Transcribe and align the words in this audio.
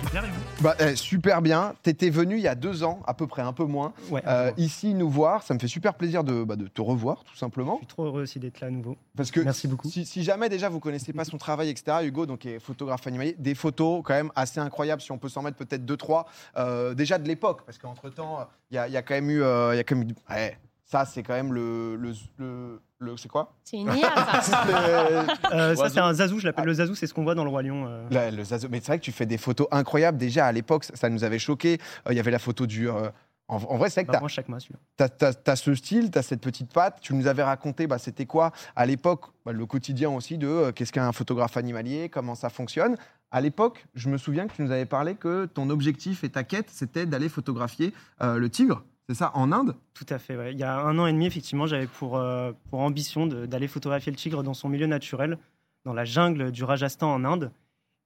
super, 0.00 0.24
et 0.24 0.28
vous 0.28 0.62
Bah, 0.62 0.74
eh, 0.80 0.96
super 0.96 1.42
bien. 1.42 1.74
T'étais 1.82 2.10
venu 2.10 2.36
il 2.36 2.42
y 2.42 2.48
a 2.48 2.54
deux 2.54 2.82
ans, 2.84 3.00
à 3.06 3.14
peu 3.14 3.26
près, 3.26 3.42
un 3.42 3.52
peu 3.52 3.64
moins, 3.64 3.92
Ouais, 4.10 4.22
euh, 4.26 4.48
je 4.50 4.54
suis 4.54 4.62
ici 4.64 4.94
nous 4.94 5.08
voir. 5.10 5.42
Ça 5.42 5.54
me 5.54 5.58
fait 5.58 5.68
super 5.68 5.94
plaisir 5.94 6.24
de, 6.24 6.44
bah, 6.44 6.56
de 6.56 6.66
te 6.66 6.80
revoir, 6.80 7.24
tout 7.24 7.36
simplement. 7.36 7.80
trop 7.88 8.04
heureux 8.04 8.22
aussi 8.22 8.38
d'être 8.38 8.60
là 8.60 8.68
à 8.68 8.70
nouveau. 8.70 8.96
Parce 9.16 9.30
que 9.30 9.40
Merci 9.40 9.68
beaucoup. 9.68 9.88
Si, 9.88 10.04
si 10.04 10.22
jamais 10.22 10.48
déjà 10.48 10.68
vous 10.68 10.80
connaissez 10.80 11.12
pas 11.12 11.24
son 11.24 11.38
travail, 11.38 11.68
etc., 11.70 11.98
Hugo, 12.02 12.26
donc 12.26 12.46
est 12.46 12.58
photographe 12.58 13.06
animalier, 13.06 13.34
des 13.38 13.54
photos 13.54 14.02
quand 14.04 14.14
même 14.14 14.30
assez 14.36 14.60
incroyables, 14.60 15.02
si 15.02 15.12
on 15.12 15.18
peut 15.18 15.28
s'en 15.28 15.42
mettre 15.42 15.56
peut-être 15.56 15.84
deux, 15.84 15.96
trois, 15.96 16.26
euh, 16.56 16.94
déjà 16.94 17.18
de 17.18 17.26
l'époque, 17.28 17.62
parce 17.64 17.78
qu'entre 17.78 18.08
temps, 18.10 18.46
il 18.70 18.74
y 18.74 18.78
a, 18.78 18.88
il 18.88 18.92
y 18.92 18.96
a 18.96 19.02
quand 19.02 19.14
même 19.14 19.30
eu, 19.30 19.42
euh, 19.42 19.74
il 19.74 19.76
y 19.76 19.80
a 19.80 19.84
quand 19.84 19.96
même 19.96 20.08
eu- 20.10 20.14
ouais, 20.32 20.58
ça 20.90 21.04
c'est 21.04 21.22
quand 21.22 21.34
même 21.34 21.52
le, 21.52 21.94
le, 21.96 22.12
le- 22.38 22.80
le- 22.98 23.16
c'est 23.16 23.28
quoi? 23.28 23.54
C'est 23.62 23.76
une 23.76 23.86
IA, 23.94 24.40
ça. 24.42 24.64
Euh, 25.52 25.74
ça, 25.76 25.82
Oiseau. 25.82 25.94
c'est 25.94 26.00
un 26.00 26.12
zazou, 26.14 26.38
je 26.40 26.46
l'appelle 26.46 26.64
le 26.66 26.74
zazou, 26.74 26.94
c'est 26.94 27.06
ce 27.06 27.14
qu'on 27.14 27.22
voit 27.22 27.34
dans 27.34 27.44
le 27.44 27.50
Roi 27.50 27.62
Lion. 27.62 27.86
euh. 27.86 28.06
le- 28.10 28.36
le 28.36 28.44
zazo. 28.44 28.68
Mais 28.70 28.80
c'est 28.80 28.88
vrai 28.88 28.98
que 28.98 29.04
tu 29.04 29.12
fais 29.12 29.26
des 29.26 29.38
photos 29.38 29.66
incroyables. 29.70 30.18
Déjà 30.18 30.46
à 30.46 30.52
l'époque, 30.52 30.84
ça, 30.84 31.08
nous 31.08 31.22
avait 31.24 31.38
choqué. 31.38 31.78
Il 32.10 32.16
y 32.16 32.20
avait 32.20 32.30
la 32.30 32.38
photo 32.38 32.66
du. 32.66 32.88
euh, 32.88 33.10
en, 33.50 33.56
en 33.56 33.76
vrai, 33.78 33.88
c'est 33.88 34.00
vrai 34.00 34.06
que 34.06 34.10
t'as- 34.12 34.18
Vraiment 34.18 34.28
chaque 34.28 34.48
mois, 34.48 34.60
celui-là. 34.60 35.08
tu 35.08 35.50
as, 35.50 35.56
ce 35.56 35.74
style, 35.74 36.10
tu 36.10 36.18
as 36.18 36.22
cette 36.22 36.40
petite 36.42 36.72
patte. 36.72 36.98
Tu 37.00 37.14
nous 37.14 37.26
avais 37.28 37.42
raconté, 37.42 37.86
bah, 37.86 37.98
c'était 37.98 38.26
quoi 38.26 38.52
à 38.76 38.84
l'époque, 38.84 39.26
bah, 39.46 39.52
le 39.52 39.64
quotidien 39.64 40.10
aussi 40.10 40.36
de 40.36 40.46
euh, 40.48 40.72
qu'est-ce 40.72 40.92
qu'un 40.92 41.12
photographe 41.12 41.56
animalier, 41.56 42.08
comment 42.10 42.34
ça 42.34 42.50
fonctionne. 42.50 42.96
À 43.30 43.40
l'époque, 43.40 43.86
je 43.94 44.08
me 44.10 44.18
souviens 44.18 44.46
que 44.46 44.54
tu 44.54 44.62
nous 44.62 44.70
avais 44.70 44.86
parlé 44.86 45.14
que 45.14 45.46
ton 45.46 45.70
objectif 45.70 46.24
et 46.24 46.28
ta 46.30 46.44
quête, 46.44 46.68
c'était 46.70 47.06
d'aller 47.06 47.28
photographier 47.28 47.94
euh, 48.22 48.36
le 48.38 48.50
tigre, 48.50 48.84
c'est 49.08 49.14
ça, 49.14 49.30
en 49.34 49.52
Inde? 49.52 49.74
Tout 49.94 50.04
à 50.10 50.18
fait. 50.18 50.36
ouais. 50.36 50.52
Il 50.52 50.58
y 50.58 50.64
a 50.64 50.80
un 50.80 50.98
an 50.98 51.06
et 51.06 51.12
demi, 51.12 51.24
effectivement, 51.26 51.66
j'avais 51.66 51.86
pour, 51.86 52.18
euh, 52.18 52.52
pour 52.68 52.80
ambition 52.80 53.26
d'aller 53.26 53.66
photographier 53.66 54.12
le 54.12 54.18
tigre 54.18 54.42
dans 54.42 54.52
son 54.52 54.68
milieu 54.68 54.86
naturel, 54.86 55.38
dans 55.84 55.94
la 55.94 56.04
jungle 56.04 56.52
du 56.52 56.62
Rajasthan 56.62 57.12
en 57.14 57.24
Inde. 57.24 57.50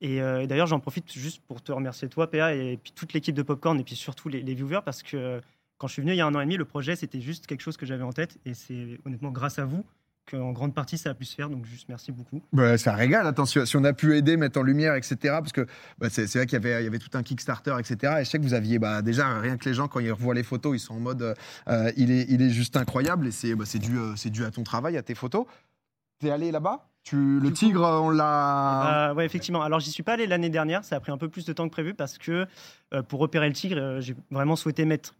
Et, 0.00 0.22
euh, 0.22 0.46
d'ailleurs, 0.46 0.68
j'en 0.68 0.78
profite 0.78 1.12
juste 1.12 1.42
pour 1.46 1.60
te 1.60 1.72
remercier 1.72 2.08
toi, 2.08 2.30
PA, 2.30 2.54
et 2.54 2.76
puis 2.76 2.92
toute 2.92 3.12
l'équipe 3.14 3.34
de 3.34 3.42
Popcorn, 3.42 3.78
et 3.80 3.84
puis 3.84 3.96
surtout 3.96 4.28
les, 4.28 4.42
les 4.42 4.54
viewers, 4.54 4.80
parce 4.84 5.02
que 5.02 5.16
euh, 5.16 5.40
quand 5.78 5.88
je 5.88 5.94
suis 5.94 6.02
venu 6.02 6.12
il 6.12 6.16
y 6.16 6.20
a 6.20 6.26
un 6.26 6.34
an 6.36 6.40
et 6.40 6.44
demi, 6.44 6.56
le 6.56 6.64
projet, 6.64 6.94
c'était 6.94 7.20
juste 7.20 7.48
quelque 7.48 7.62
chose 7.62 7.76
que 7.76 7.86
j'avais 7.86 8.04
en 8.04 8.12
tête, 8.12 8.38
et 8.44 8.54
c'est 8.54 8.98
honnêtement 9.04 9.30
grâce 9.30 9.58
à 9.58 9.64
vous 9.64 9.84
qu'en 10.30 10.52
grande 10.52 10.74
partie, 10.74 10.98
ça 10.98 11.10
a 11.10 11.14
pu 11.14 11.24
se 11.24 11.34
faire. 11.34 11.48
Donc, 11.48 11.64
juste 11.66 11.88
merci 11.88 12.12
beaucoup. 12.12 12.42
Bah, 12.52 12.78
ça 12.78 12.94
régale, 12.94 13.26
attention, 13.26 13.66
si 13.66 13.76
on 13.76 13.84
a 13.84 13.92
pu 13.92 14.16
aider, 14.16 14.36
mettre 14.36 14.58
en 14.58 14.62
lumière, 14.62 14.94
etc. 14.94 15.16
Parce 15.22 15.52
que 15.52 15.66
bah, 15.98 16.08
c'est 16.10 16.26
vrai 16.34 16.46
qu'il 16.46 16.54
y 16.54 16.56
avait, 16.56 16.82
il 16.82 16.84
y 16.84 16.88
avait 16.88 16.98
tout 16.98 17.16
un 17.16 17.22
Kickstarter, 17.22 17.76
etc. 17.78 18.14
Et 18.20 18.24
je 18.24 18.30
sais 18.30 18.38
que 18.38 18.44
vous 18.44 18.54
aviez, 18.54 18.78
bah, 18.78 19.02
déjà, 19.02 19.38
rien 19.38 19.56
que 19.56 19.68
les 19.68 19.74
gens, 19.74 19.88
quand 19.88 20.00
ils 20.00 20.12
revoient 20.12 20.34
les 20.34 20.42
photos, 20.42 20.76
ils 20.76 20.80
sont 20.80 20.94
en 20.94 21.00
mode, 21.00 21.34
euh, 21.68 21.92
il, 21.96 22.10
est, 22.10 22.26
il 22.28 22.42
est 22.42 22.50
juste 22.50 22.76
incroyable. 22.76 23.26
Et 23.26 23.30
c'est 23.30 23.54
bah, 23.54 23.64
dû, 23.64 23.98
euh, 23.98 24.14
dû 24.30 24.44
à 24.44 24.50
ton 24.50 24.62
travail, 24.62 24.96
à 24.96 25.02
tes 25.02 25.14
photos. 25.14 25.46
T'es 26.18 26.30
allé 26.30 26.52
là-bas? 26.52 26.88
Tu, 27.04 27.40
Le 27.40 27.52
tigre, 27.52 27.82
on 27.82 28.10
l'a. 28.10 29.10
Euh, 29.10 29.14
ouais, 29.14 29.26
effectivement. 29.26 29.62
Alors, 29.62 29.80
j'y 29.80 29.90
suis 29.90 30.04
pas 30.04 30.12
allé 30.12 30.28
l'année 30.28 30.50
dernière. 30.50 30.84
Ça 30.84 30.96
a 30.96 31.00
pris 31.00 31.10
un 31.10 31.18
peu 31.18 31.28
plus 31.28 31.44
de 31.44 31.52
temps 31.52 31.64
que 31.64 31.72
prévu 31.72 31.94
parce 31.94 32.16
que 32.16 32.46
euh, 32.94 33.02
pour 33.02 33.18
repérer 33.18 33.48
le 33.48 33.54
tigre, 33.54 33.76
euh, 33.76 34.00
j'ai 34.00 34.14
vraiment 34.30 34.54
souhaité 34.54 34.84
mettre 34.84 35.14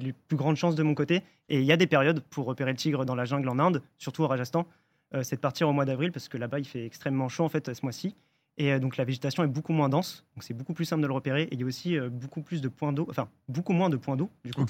les 0.00 0.12
plus 0.12 0.36
grandes 0.36 0.56
chances 0.56 0.74
de 0.74 0.82
mon 0.82 0.94
côté. 0.94 1.22
Et 1.48 1.60
il 1.60 1.64
y 1.64 1.72
a 1.72 1.76
des 1.76 1.86
périodes 1.86 2.20
pour 2.20 2.46
repérer 2.46 2.70
le 2.70 2.76
tigre 2.76 3.04
dans 3.04 3.14
la 3.14 3.24
jungle 3.24 3.48
en 3.48 3.58
Inde, 3.58 3.82
surtout 3.98 4.22
au 4.22 4.26
Rajasthan. 4.26 4.66
Euh, 5.14 5.22
c'est 5.22 5.36
de 5.36 5.40
partir 5.40 5.68
au 5.68 5.72
mois 5.72 5.84
d'avril 5.84 6.12
parce 6.12 6.28
que 6.28 6.38
là-bas, 6.38 6.58
il 6.58 6.64
fait 6.64 6.84
extrêmement 6.84 7.28
chaud 7.28 7.44
en 7.44 7.48
fait 7.48 7.72
ce 7.72 7.80
mois-ci. 7.82 8.14
Et 8.58 8.72
euh, 8.72 8.78
donc, 8.78 8.96
la 8.96 9.04
végétation 9.04 9.44
est 9.44 9.48
beaucoup 9.48 9.72
moins 9.72 9.88
dense. 9.88 10.24
Donc, 10.34 10.42
c'est 10.42 10.54
beaucoup 10.54 10.72
plus 10.72 10.84
simple 10.84 11.02
de 11.02 11.06
le 11.06 11.12
repérer. 11.12 11.42
Et 11.42 11.54
il 11.54 11.60
y 11.60 11.62
a 11.62 11.66
aussi 11.66 11.98
euh, 11.98 12.08
beaucoup 12.08 12.42
plus 12.42 12.60
de 12.60 12.68
points 12.68 12.92
d'eau, 12.92 13.06
enfin, 13.10 13.28
beaucoup 13.48 13.72
moins 13.72 13.90
de 13.90 13.96
points 13.96 14.16
d'eau, 14.16 14.30
du 14.44 14.52
coup. 14.52 14.64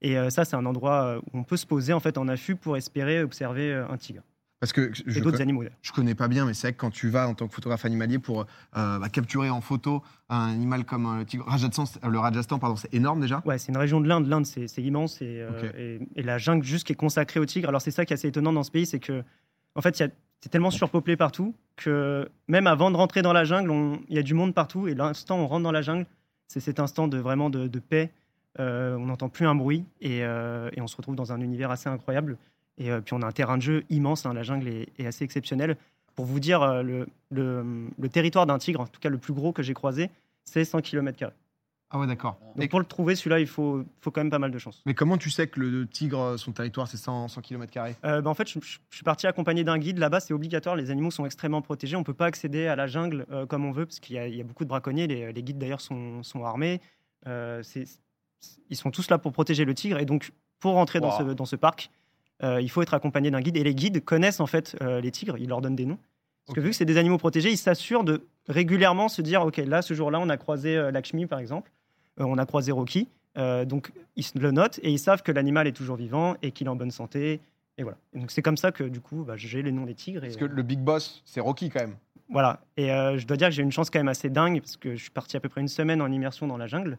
Et 0.00 0.14
ça, 0.30 0.44
c'est 0.44 0.54
un 0.54 0.64
endroit 0.64 1.18
où 1.18 1.38
on 1.38 1.42
peut 1.42 1.56
se 1.56 1.66
poser 1.66 1.92
en 1.92 1.98
fait 1.98 2.18
en 2.18 2.28
affût 2.28 2.54
pour 2.54 2.76
espérer 2.76 3.20
observer 3.20 3.74
un 3.74 3.96
tigre 3.96 4.22
Parce 4.60 4.72
que 4.72 4.90
je, 4.92 5.20
d'autres 5.20 5.40
animaux. 5.40 5.62
d'ailleurs. 5.62 5.76
je 5.82 5.92
connais 5.92 6.16
pas 6.16 6.26
bien, 6.26 6.44
mais 6.44 6.52
c'est 6.52 6.66
vrai 6.68 6.72
que 6.72 6.78
quand 6.80 6.90
tu 6.90 7.08
vas 7.08 7.28
en 7.28 7.34
tant 7.34 7.46
que 7.46 7.54
photographe 7.54 7.84
animalier 7.84 8.18
pour 8.18 8.40
euh, 8.76 8.98
bah, 8.98 9.08
capturer 9.08 9.50
en 9.50 9.60
photo 9.60 10.02
un 10.28 10.48
animal 10.48 10.84
comme 10.84 11.06
euh, 11.06 11.18
le 11.18 11.24
tigre, 11.24 11.44
Rajasthan, 11.46 11.86
c'est- 11.86 12.04
euh, 12.04 12.08
le 12.08 12.18
Rajasthan, 12.18 12.58
pardon, 12.58 12.74
c'est 12.74 12.92
énorme 12.92 13.20
déjà. 13.20 13.40
Ouais, 13.46 13.56
c'est 13.58 13.70
une 13.70 13.78
région 13.78 14.00
de 14.00 14.08
l'Inde. 14.08 14.26
L'Inde, 14.26 14.46
c'est 14.46 14.66
c'est 14.66 14.82
immense 14.82 15.22
et, 15.22 15.40
euh, 15.40 15.50
Ok. 15.50 15.74
et, 15.78 16.00
et 16.16 16.22
la 16.24 16.38
jungle 16.38 16.64
juste 16.64 16.86
qui 16.88 16.92
est 16.92 16.96
consacrée 16.96 17.38
au 17.38 17.46
tigre. 17.46 17.68
Alors 17.68 17.80
c'est 17.80 17.92
ça 17.92 18.04
qui 18.04 18.12
est 18.12 18.16
assez 18.16 18.26
étonnant 18.28 18.52
dans 18.52 18.64
ce 18.64 18.72
pays, 18.72 18.84
c'est 18.86 18.98
que 18.98 19.22
en 19.76 19.80
fait, 19.80 20.00
il 20.00 20.02
y 20.02 20.06
a- 20.06 20.10
c'est 20.40 20.48
tellement 20.48 20.70
surpeuplé 20.72 21.16
partout 21.16 21.54
que 21.76 22.28
même 22.48 22.66
avant 22.66 22.90
de 22.90 22.96
rentrer 22.96 23.22
dans 23.22 23.32
la 23.32 23.44
jungle, 23.44 24.00
il 24.08 24.16
y 24.16 24.18
a 24.18 24.22
du 24.22 24.34
monde 24.34 24.54
partout. 24.54 24.88
Et 24.88 24.94
l'instant 24.94 25.38
où 25.38 25.42
on 25.42 25.46
rentre 25.46 25.62
dans 25.64 25.72
la 25.72 25.82
jungle, 25.82 26.06
c'est 26.48 26.60
cet 26.60 26.80
instant 26.80 27.06
de 27.06 27.18
vraiment 27.18 27.48
de, 27.50 27.68
de 27.68 27.78
paix. 27.78 28.10
Euh, 28.58 28.96
on 28.96 29.06
n'entend 29.06 29.28
plus 29.28 29.46
un 29.46 29.54
bruit 29.54 29.84
et, 30.00 30.18
et 30.18 30.80
on 30.80 30.86
se 30.88 30.96
retrouve 30.96 31.14
dans 31.14 31.32
un 31.32 31.40
univers 31.40 31.70
assez 31.70 31.88
incroyable. 31.88 32.38
Et 32.78 32.90
euh, 32.90 33.00
puis 33.00 33.14
on 33.14 33.22
a 33.22 33.26
un 33.26 33.32
terrain 33.32 33.56
de 33.56 33.62
jeu 33.62 33.84
immense. 33.90 34.24
hein, 34.26 34.32
la 34.34 34.42
jungle 34.42 34.68
est, 34.68 34.88
est 34.98 35.06
assez 35.06 35.24
exceptionnelle. 35.24 35.76
Pour 36.14 36.24
vous 36.24 36.40
dire, 36.40 36.62
euh, 36.62 36.82
le, 36.82 37.06
le- 37.30 37.86
le 37.98 38.08
territoire 38.08 38.46
d'un 38.46 38.58
tigre, 38.58 38.80
en 38.80 38.86
tout 38.86 39.00
cas 39.00 39.08
le 39.08 39.18
plus 39.18 39.32
gros 39.34 39.52
que 39.52 39.62
j'ai 39.62 39.74
croisé, 39.74 40.10
c'est 40.44 40.64
100 40.64 40.80
km. 40.80 41.32
Ah 41.90 41.98
ouais, 41.98 42.06
d'accord. 42.06 42.38
Donc 42.54 42.64
Et- 42.64 42.68
pour 42.68 42.80
le 42.80 42.84
trouver, 42.84 43.14
celui-là, 43.16 43.40
il 43.40 43.46
faut, 43.46 43.82
faut 44.00 44.10
quand 44.10 44.20
même 44.20 44.30
pas 44.30 44.38
mal 44.38 44.50
de 44.50 44.58
chance. 44.58 44.82
Mais 44.84 44.92
comment 44.94 45.16
tu 45.16 45.30
sais 45.30 45.46
que 45.46 45.58
le 45.58 45.86
tigre, 45.86 46.36
son 46.38 46.52
territoire, 46.52 46.86
c'est 46.86 46.98
100, 46.98 47.28
100 47.28 47.40
km 47.40 47.72
Euh, 48.04 48.20
bah, 48.20 48.28
en 48.30 48.34
fait, 48.34 48.46
je, 48.48 48.58
je- 48.60 48.78
je 48.90 48.94
suis 48.96 49.04
parti 49.04 49.26
accompagné 49.26 49.64
d'un 49.64 49.78
guide. 49.78 49.98
Là-bas, 49.98 50.20
c'est 50.20 50.34
obligatoire. 50.34 50.76
Les 50.76 50.90
animaux 50.90 51.10
sont 51.10 51.24
extrêmement 51.24 51.62
protégés. 51.62 51.96
On 51.96 52.00
ne 52.00 52.04
peut 52.04 52.12
pas 52.14 52.26
accéder 52.26 52.66
à 52.66 52.76
la 52.76 52.86
jungle 52.86 53.24
euh, 53.30 53.46
comme 53.46 53.64
on 53.64 53.70
veut, 53.72 53.86
parce 53.86 54.00
qu'il 54.00 54.16
y, 54.16 54.18
a- 54.18 54.26
il 54.28 54.36
y 54.36 54.40
a 54.40 54.44
beaucoup 54.44 54.64
de 54.64 54.68
braconniers. 54.68 55.06
Les, 55.06 55.32
les 55.32 55.42
guides, 55.42 55.58
d'ailleurs, 55.58 55.80
sont, 55.80 56.22
sont 56.22 56.44
armés. 56.44 56.80
Euh, 57.26 57.62
ils 58.70 58.76
sont 58.76 58.90
tous 58.90 59.08
là 59.10 59.18
pour 59.18 59.32
protéger 59.32 59.64
le 59.64 59.74
tigre. 59.74 59.98
Et 59.98 60.04
donc, 60.04 60.32
pour 60.60 60.74
rentrer 60.74 61.00
dans, 61.00 61.16
ce, 61.16 61.22
Wow. 61.22 61.34
dans 61.34 61.44
ce 61.46 61.56
parc, 61.56 61.90
euh, 61.90 61.92
il 62.42 62.70
faut 62.70 62.82
être 62.82 62.94
accompagné 62.94 63.30
d'un 63.30 63.40
guide. 63.40 63.56
Et 63.56 63.64
les 63.64 63.74
guides 63.74 64.04
connaissent 64.04 64.40
en 64.40 64.46
fait 64.46 64.76
euh, 64.82 65.00
les 65.00 65.10
tigres. 65.10 65.36
Ils 65.38 65.48
leur 65.48 65.60
donnent 65.60 65.76
des 65.76 65.86
noms. 65.86 65.98
Parce 66.46 66.54
que 66.56 66.60
vu 66.60 66.70
que 66.70 66.76
c'est 66.76 66.84
des 66.86 66.96
animaux 66.96 67.18
protégés, 67.18 67.50
ils 67.50 67.58
s'assurent 67.58 68.04
de 68.04 68.26
régulièrement 68.48 69.08
se 69.08 69.20
dire, 69.20 69.42
OK, 69.42 69.58
là, 69.58 69.82
ce 69.82 69.92
jour-là, 69.92 70.18
on 70.18 70.28
a 70.30 70.36
croisé 70.38 70.76
euh, 70.76 70.90
Lakshmi, 70.90 71.26
par 71.26 71.40
exemple. 71.40 71.70
Euh, 72.20 72.24
on 72.24 72.38
a 72.38 72.46
croisé 72.46 72.72
Rocky. 72.72 73.08
Euh, 73.36 73.64
donc, 73.66 73.92
ils 74.16 74.24
le 74.34 74.50
notent 74.50 74.78
et 74.82 74.90
ils 74.90 74.98
savent 74.98 75.22
que 75.22 75.30
l'animal 75.30 75.66
est 75.66 75.72
toujours 75.72 75.96
vivant 75.96 76.36
et 76.42 76.50
qu'il 76.52 76.66
est 76.66 76.70
en 76.70 76.76
bonne 76.76 76.90
santé. 76.90 77.40
Et 77.76 77.82
voilà. 77.82 77.98
Donc, 78.14 78.30
c'est 78.30 78.40
comme 78.42 78.56
ça 78.56 78.72
que, 78.72 78.82
du 78.84 79.00
coup, 79.00 79.24
bah, 79.24 79.34
j'ai 79.36 79.62
les 79.62 79.72
noms 79.72 79.84
des 79.84 79.94
tigres. 79.94 80.24
Et, 80.24 80.28
Parce 80.28 80.38
que 80.38 80.46
le 80.46 80.62
big 80.62 80.78
boss, 80.80 81.22
c'est 81.26 81.40
Rocky 81.40 81.68
quand 81.68 81.80
même. 81.80 81.96
voilà. 82.30 82.60
Et 82.78 82.90
euh, 82.92 83.18
je 83.18 83.26
dois 83.26 83.36
dire 83.36 83.48
que 83.48 83.54
j'ai 83.54 83.62
une 83.62 83.70
chance 83.72 83.90
quand 83.90 83.98
même 83.98 84.08
assez 84.08 84.30
dingue 84.30 84.60
parce 84.60 84.76
que 84.78 84.96
je 84.96 85.02
suis 85.02 85.10
parti 85.10 85.36
à 85.36 85.40
peu 85.40 85.48
près 85.50 85.60
une 85.60 85.68
semaine 85.68 86.00
en 86.00 86.10
immersion 86.10 86.46
dans 86.46 86.56
la 86.56 86.66
jungle. 86.66 86.96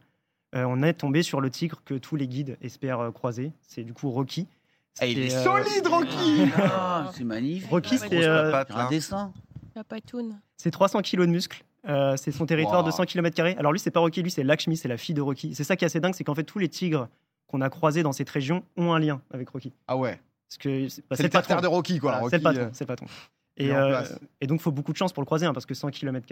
Euh, 0.55 0.63
on 0.67 0.81
est 0.83 0.93
tombé 0.93 1.23
sur 1.23 1.41
le 1.41 1.49
tigre 1.49 1.81
que 1.85 1.95
tous 1.95 2.15
les 2.15 2.27
guides 2.27 2.57
espèrent 2.61 2.99
euh, 3.01 3.11
croiser. 3.11 3.51
C'est 3.61 3.83
du 3.83 3.93
coup 3.93 4.09
Rocky. 4.11 4.47
Ah, 4.99 5.05
il 5.05 5.19
est 5.19 5.33
euh, 5.33 5.43
Solide, 5.43 5.87
Rocky 5.87 6.51
Ah, 6.57 7.11
c'est 7.15 7.23
magnifique. 7.23 7.69
Rocky, 7.69 7.97
c'était, 7.97 8.17
grosse 8.17 8.25
euh, 8.27 8.63
un 8.69 8.89
dessin. 8.89 9.31
La 9.75 9.83
patoune. 9.83 10.39
C'est 10.57 10.71
300 10.71 11.01
kilos 11.01 11.27
de 11.27 11.31
muscles. 11.31 11.63
Euh, 11.87 12.17
c'est 12.17 12.31
son 12.31 12.45
territoire 12.45 12.81
Wow. 12.81 12.87
de 12.87 12.91
100 12.91 13.05
km. 13.05 13.41
Alors 13.57 13.71
lui, 13.71 13.79
c'est 13.79 13.91
pas 13.91 14.01
Rocky, 14.01 14.21
lui, 14.21 14.31
c'est 14.31 14.43
Lakshmi, 14.43 14.75
c'est 14.75 14.89
la 14.89 14.97
fille 14.97 15.15
de 15.15 15.21
Rocky. 15.21 15.55
C'est 15.55 15.63
ça 15.63 15.75
qui 15.77 15.85
est 15.85 15.87
assez 15.87 15.99
dingue, 16.01 16.13
c'est 16.13 16.25
qu'en 16.25 16.35
fait, 16.35 16.43
tous 16.43 16.59
les 16.59 16.67
tigres 16.67 17.07
qu'on 17.47 17.61
a 17.61 17.69
croisés 17.69 18.03
dans 18.03 18.11
cette 18.11 18.29
région 18.29 18.63
ont 18.75 18.91
un 18.93 18.99
lien 18.99 19.21
avec 19.31 19.47
Rocky. 19.49 19.73
Ah 19.87 19.95
ouais. 19.95 20.19
Parce 20.49 20.57
que 20.57 20.89
c'est 20.89 21.07
bah, 21.09 21.15
C'est 21.15 21.23
le 21.23 21.29
patron. 21.29 21.47
terre 21.47 21.61
de 21.61 21.67
Rocky, 21.67 21.99
quoi. 21.99 22.19
Voilà, 22.19 22.47
Rocky, 22.49 22.59
c'est 22.73 22.83
le 22.83 22.87
patron. 22.87 23.05
Euh, 23.61 23.65
Et, 24.41 24.43
euh, 24.45 24.47
donc, 24.47 24.59
il 24.59 24.63
faut 24.63 24.71
beaucoup 24.71 24.91
de 24.91 24.97
chance 24.97 25.11
pour 25.13 25.21
le 25.21 25.25
croiser, 25.25 25.45
hein, 25.45 25.53
parce 25.53 25.65
que 25.65 25.73
100 25.73 25.89
km. 25.91 26.25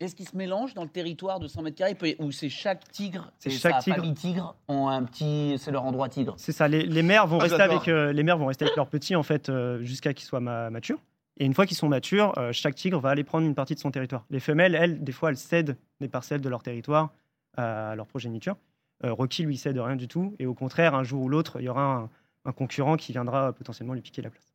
Est-ce 0.00 0.14
qu'il 0.14 0.28
se 0.28 0.36
mélange 0.36 0.74
dans 0.74 0.82
le 0.82 0.88
territoire 0.90 1.40
de 1.40 1.48
100 1.48 1.62
mètres 1.62 1.76
carrés? 1.76 1.94
Peut- 1.94 2.14
ou 2.18 2.30
c'est 2.32 2.48
chaque 2.48 2.88
tigre 2.90 3.32
C'est 3.38 3.50
chaque 3.50 3.72
sa 3.74 3.78
tigre. 3.80 3.96
famille 3.96 4.14
tigre 4.14 4.56
ont 4.68 4.88
un 4.88 5.02
petit, 5.04 5.56
c'est 5.58 5.70
leur 5.70 5.84
endroit 5.84 6.08
tigre. 6.08 6.34
C'est 6.36 6.52
ça. 6.52 6.68
Les, 6.68 6.84
les 6.84 7.02
mères 7.02 7.26
vont 7.26 7.38
Ah, 7.38 7.44
rester 7.44 7.62
avec 7.62 7.88
euh, 7.88 8.12
les 8.12 8.22
mères 8.22 8.36
vont 8.38 8.46
rester 8.46 8.64
avec 8.64 8.76
leurs 8.76 8.88
petits 8.88 9.16
en 9.16 9.22
fait 9.22 9.48
euh, 9.48 9.82
jusqu'à 9.82 10.12
qu'ils 10.14 10.26
soient 10.26 10.40
ma- 10.40 10.70
matures. 10.70 11.00
Et 11.38 11.46
une 11.46 11.54
fois 11.54 11.66
qu'ils 11.66 11.76
sont 11.76 11.88
matures, 11.88 12.32
euh, 12.38 12.52
chaque 12.52 12.74
tigre 12.76 13.00
va 13.00 13.10
aller 13.10 13.24
prendre 13.24 13.44
une 13.46 13.54
partie 13.56 13.74
de 13.74 13.80
son 13.80 13.90
territoire. 13.90 14.24
Les 14.30 14.38
femelles, 14.40 14.74
elles, 14.76 15.02
des 15.02 15.10
fois, 15.12 15.30
elles 15.30 15.36
cèdent 15.36 15.76
des 16.00 16.08
parcelles 16.08 16.40
de 16.40 16.48
leur 16.48 16.62
territoire 16.62 17.10
à 17.56 17.94
leur 17.96 18.06
progéniture. 18.06 18.56
Euh, 19.04 19.12
Rocky, 19.12 19.42
lui, 19.42 19.56
cède 19.56 19.76
rien 19.78 19.96
du 19.96 20.06
tout. 20.08 20.36
Et 20.38 20.46
au 20.46 20.54
contraire, 20.54 20.94
un 20.94 21.02
jour 21.02 21.22
ou 21.22 21.28
l'autre, 21.28 21.56
il 21.60 21.64
y 21.64 21.68
aura 21.68 21.82
un, 21.84 22.10
un 22.44 22.52
concurrent 22.52 22.96
qui 22.96 23.10
viendra 23.12 23.52
potentiellement 23.52 23.94
lui 23.94 24.00
piquer 24.00 24.22
la 24.22 24.30
place. 24.30 24.53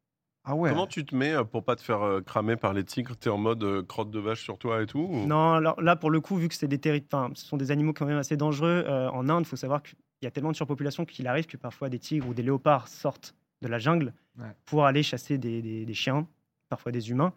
Ah 0.51 0.55
ouais. 0.55 0.71
Comment 0.71 0.87
tu 0.87 1.05
te 1.05 1.15
mets 1.15 1.33
euh, 1.33 1.43
pour 1.43 1.63
pas 1.63 1.75
te 1.75 1.81
faire 1.83 2.01
euh, 2.01 2.21
cramer 2.21 2.55
par 2.55 2.73
les 2.73 2.83
tigres? 2.83 3.15
T'es 3.15 3.29
en 3.29 3.37
mode 3.37 3.63
euh, 3.63 3.83
crotte 3.83 4.09
de 4.09 4.17
vache 4.19 4.41
sur 4.41 4.57
toi 4.57 4.81
et 4.81 4.87
tout 4.87 4.97
ou- 5.07 5.27
Non, 5.27 5.53
alors, 5.53 5.79
là, 5.79 5.95
pour 5.95 6.09
le 6.09 6.21
coup, 6.21 6.37
vu 6.37 6.47
que 6.47 6.55
c'est 6.55 6.67
des 6.67 6.79
terri- 6.79 7.03
enfin, 7.05 7.29
ce 7.35 7.45
sont 7.45 7.55
des 7.55 7.69
animaux 7.69 7.93
quand 7.93 8.07
même 8.07 8.17
assez 8.17 8.35
dangereux, 8.35 8.83
euh, 8.87 9.09
en 9.11 9.29
Inde, 9.29 9.43
il 9.45 9.47
faut 9.47 9.55
savoir 9.55 9.83
qu'il 9.83 9.95
y 10.23 10.25
a 10.27 10.31
tellement 10.31 10.49
de 10.51 10.55
surpopulation 10.55 11.05
qu'il 11.05 11.27
arrive 11.27 11.45
que 11.45 11.55
parfois 11.57 11.87
des 11.89 11.99
tigres 11.99 12.27
ou 12.27 12.33
des 12.33 12.41
léopards 12.41 12.87
sortent 12.87 13.35
de 13.61 13.67
la 13.67 13.77
jungle 13.77 14.13
Ouais. 14.39 14.47
pour 14.65 14.85
aller 14.85 15.03
chasser 15.03 15.37
des, 15.37 15.61
des- 15.61 15.85
des 15.85 15.93
chiens, 15.93 16.25
parfois 16.69 16.91
des 16.91 17.11
humains. 17.11 17.33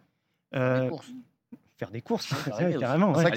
Euh, 0.55 0.83
Des 0.85 0.89
courses. 0.89 1.11
Faire 1.77 1.89
des 1.91 2.01
courses, 2.01 2.31
Ouais, 2.59 2.75
carrément. 2.79 3.13
ouais. 3.13 3.31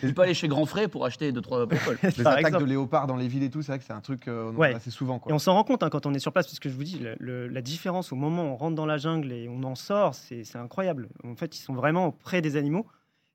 Tu 0.00 0.12
peux 0.14 0.22
aller 0.22 0.34
chez 0.34 0.48
Grand 0.48 0.64
Frais 0.66 0.88
pour 0.88 1.04
acheter 1.04 1.32
deux 1.32 1.40
trois 1.40 1.66
bricoles. 1.66 1.98
Les 2.02 2.24
Par 2.24 2.32
attaques 2.32 2.46
exemple. 2.46 2.64
de 2.64 2.68
léopards 2.70 3.06
dans 3.06 3.16
les 3.16 3.28
villes 3.28 3.42
et 3.42 3.50
tout, 3.50 3.62
c'est 3.62 3.72
vrai 3.72 3.78
que 3.78 3.84
c'est 3.84 3.92
un 3.92 4.00
truc 4.00 4.26
euh, 4.28 4.50
on 4.52 4.56
Ouais. 4.56 4.74
assez 4.74 4.90
souvent. 4.90 5.20
Et 5.28 5.32
on 5.32 5.38
s'en 5.38 5.54
rend 5.54 5.64
compte 5.64 5.82
hein, 5.82 5.90
quand 5.90 6.06
on 6.06 6.14
est 6.14 6.18
sur 6.18 6.32
place, 6.32 6.46
parce 6.46 6.58
que 6.58 6.68
je 6.68 6.74
vous 6.74 6.84
dis, 6.84 6.98
le- 6.98 7.16
le- 7.18 7.48
la 7.48 7.60
différence 7.62 8.10
au 8.12 8.16
moment 8.16 8.44
où 8.44 8.46
on 8.52 8.56
rentre 8.56 8.74
dans 8.76 8.86
la 8.86 8.96
jungle 8.98 9.32
et 9.32 9.48
on 9.48 9.62
en 9.64 9.74
sort, 9.74 10.14
c'est 10.14 10.44
incroyable. 10.56 11.08
En 11.24 11.36
fait, 11.36 11.56
ils 11.56 11.60
sont 11.62 11.74
vraiment 11.74 12.10
près 12.10 12.40
des 12.40 12.56
animaux. 12.56 12.86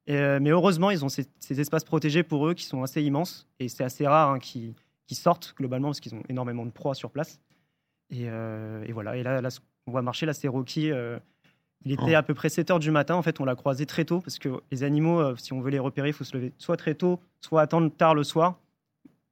Et, 0.07 0.15
euh, 0.15 0.39
mais 0.41 0.49
heureusement, 0.51 0.89
ils 0.89 1.03
ont 1.03 1.09
ces, 1.09 1.25
ces 1.39 1.59
espaces 1.59 1.83
protégés 1.83 2.23
pour 2.23 2.47
eux 2.47 2.53
qui 2.53 2.63
sont 2.65 2.81
assez 2.81 3.01
immenses. 3.03 3.47
Et 3.59 3.67
c'est 3.69 3.83
assez 3.83 4.07
rare 4.07 4.31
hein, 4.31 4.39
qu'ils 4.39 4.73
sortent 5.11 5.53
globalement, 5.57 5.89
parce 5.89 5.99
qu'ils 5.99 6.15
ont 6.15 6.23
énormément 6.29 6.65
de 6.65 6.71
proies 6.71 6.95
sur 6.95 7.11
place. 7.11 7.39
Et, 8.09 8.23
euh, 8.29 8.83
et 8.87 8.93
voilà. 8.93 9.17
Et 9.17 9.23
là, 9.23 9.41
là, 9.41 9.49
qu'on 9.85 9.91
voit 9.91 10.01
marcher, 10.01 10.25
là, 10.25 10.33
c'est 10.33 10.47
Rocky. 10.47 10.91
Il 11.85 11.91
était 11.93 12.15
à 12.15 12.23
peu 12.23 12.33
près 12.33 12.49
7 12.49 12.71
heures 12.71 12.79
du 12.79 12.91
matin. 12.91 13.15
En 13.15 13.21
fait, 13.21 13.39
on 13.39 13.45
l'a 13.45 13.55
croisé 13.55 13.85
très 13.85 14.03
tôt 14.03 14.19
parce 14.19 14.39
que 14.39 14.49
les 14.71 14.83
animaux, 14.83 15.19
euh, 15.21 15.35
si 15.37 15.53
on 15.53 15.61
veut 15.61 15.69
les 15.71 15.79
repérer, 15.79 16.09
il 16.09 16.13
faut 16.13 16.23
se 16.23 16.35
lever 16.35 16.53
soit 16.57 16.75
très 16.77 16.95
tôt, 16.95 17.19
soit 17.39 17.61
attendre 17.61 17.89
tard 17.95 18.15
le 18.15 18.23
soir. 18.23 18.55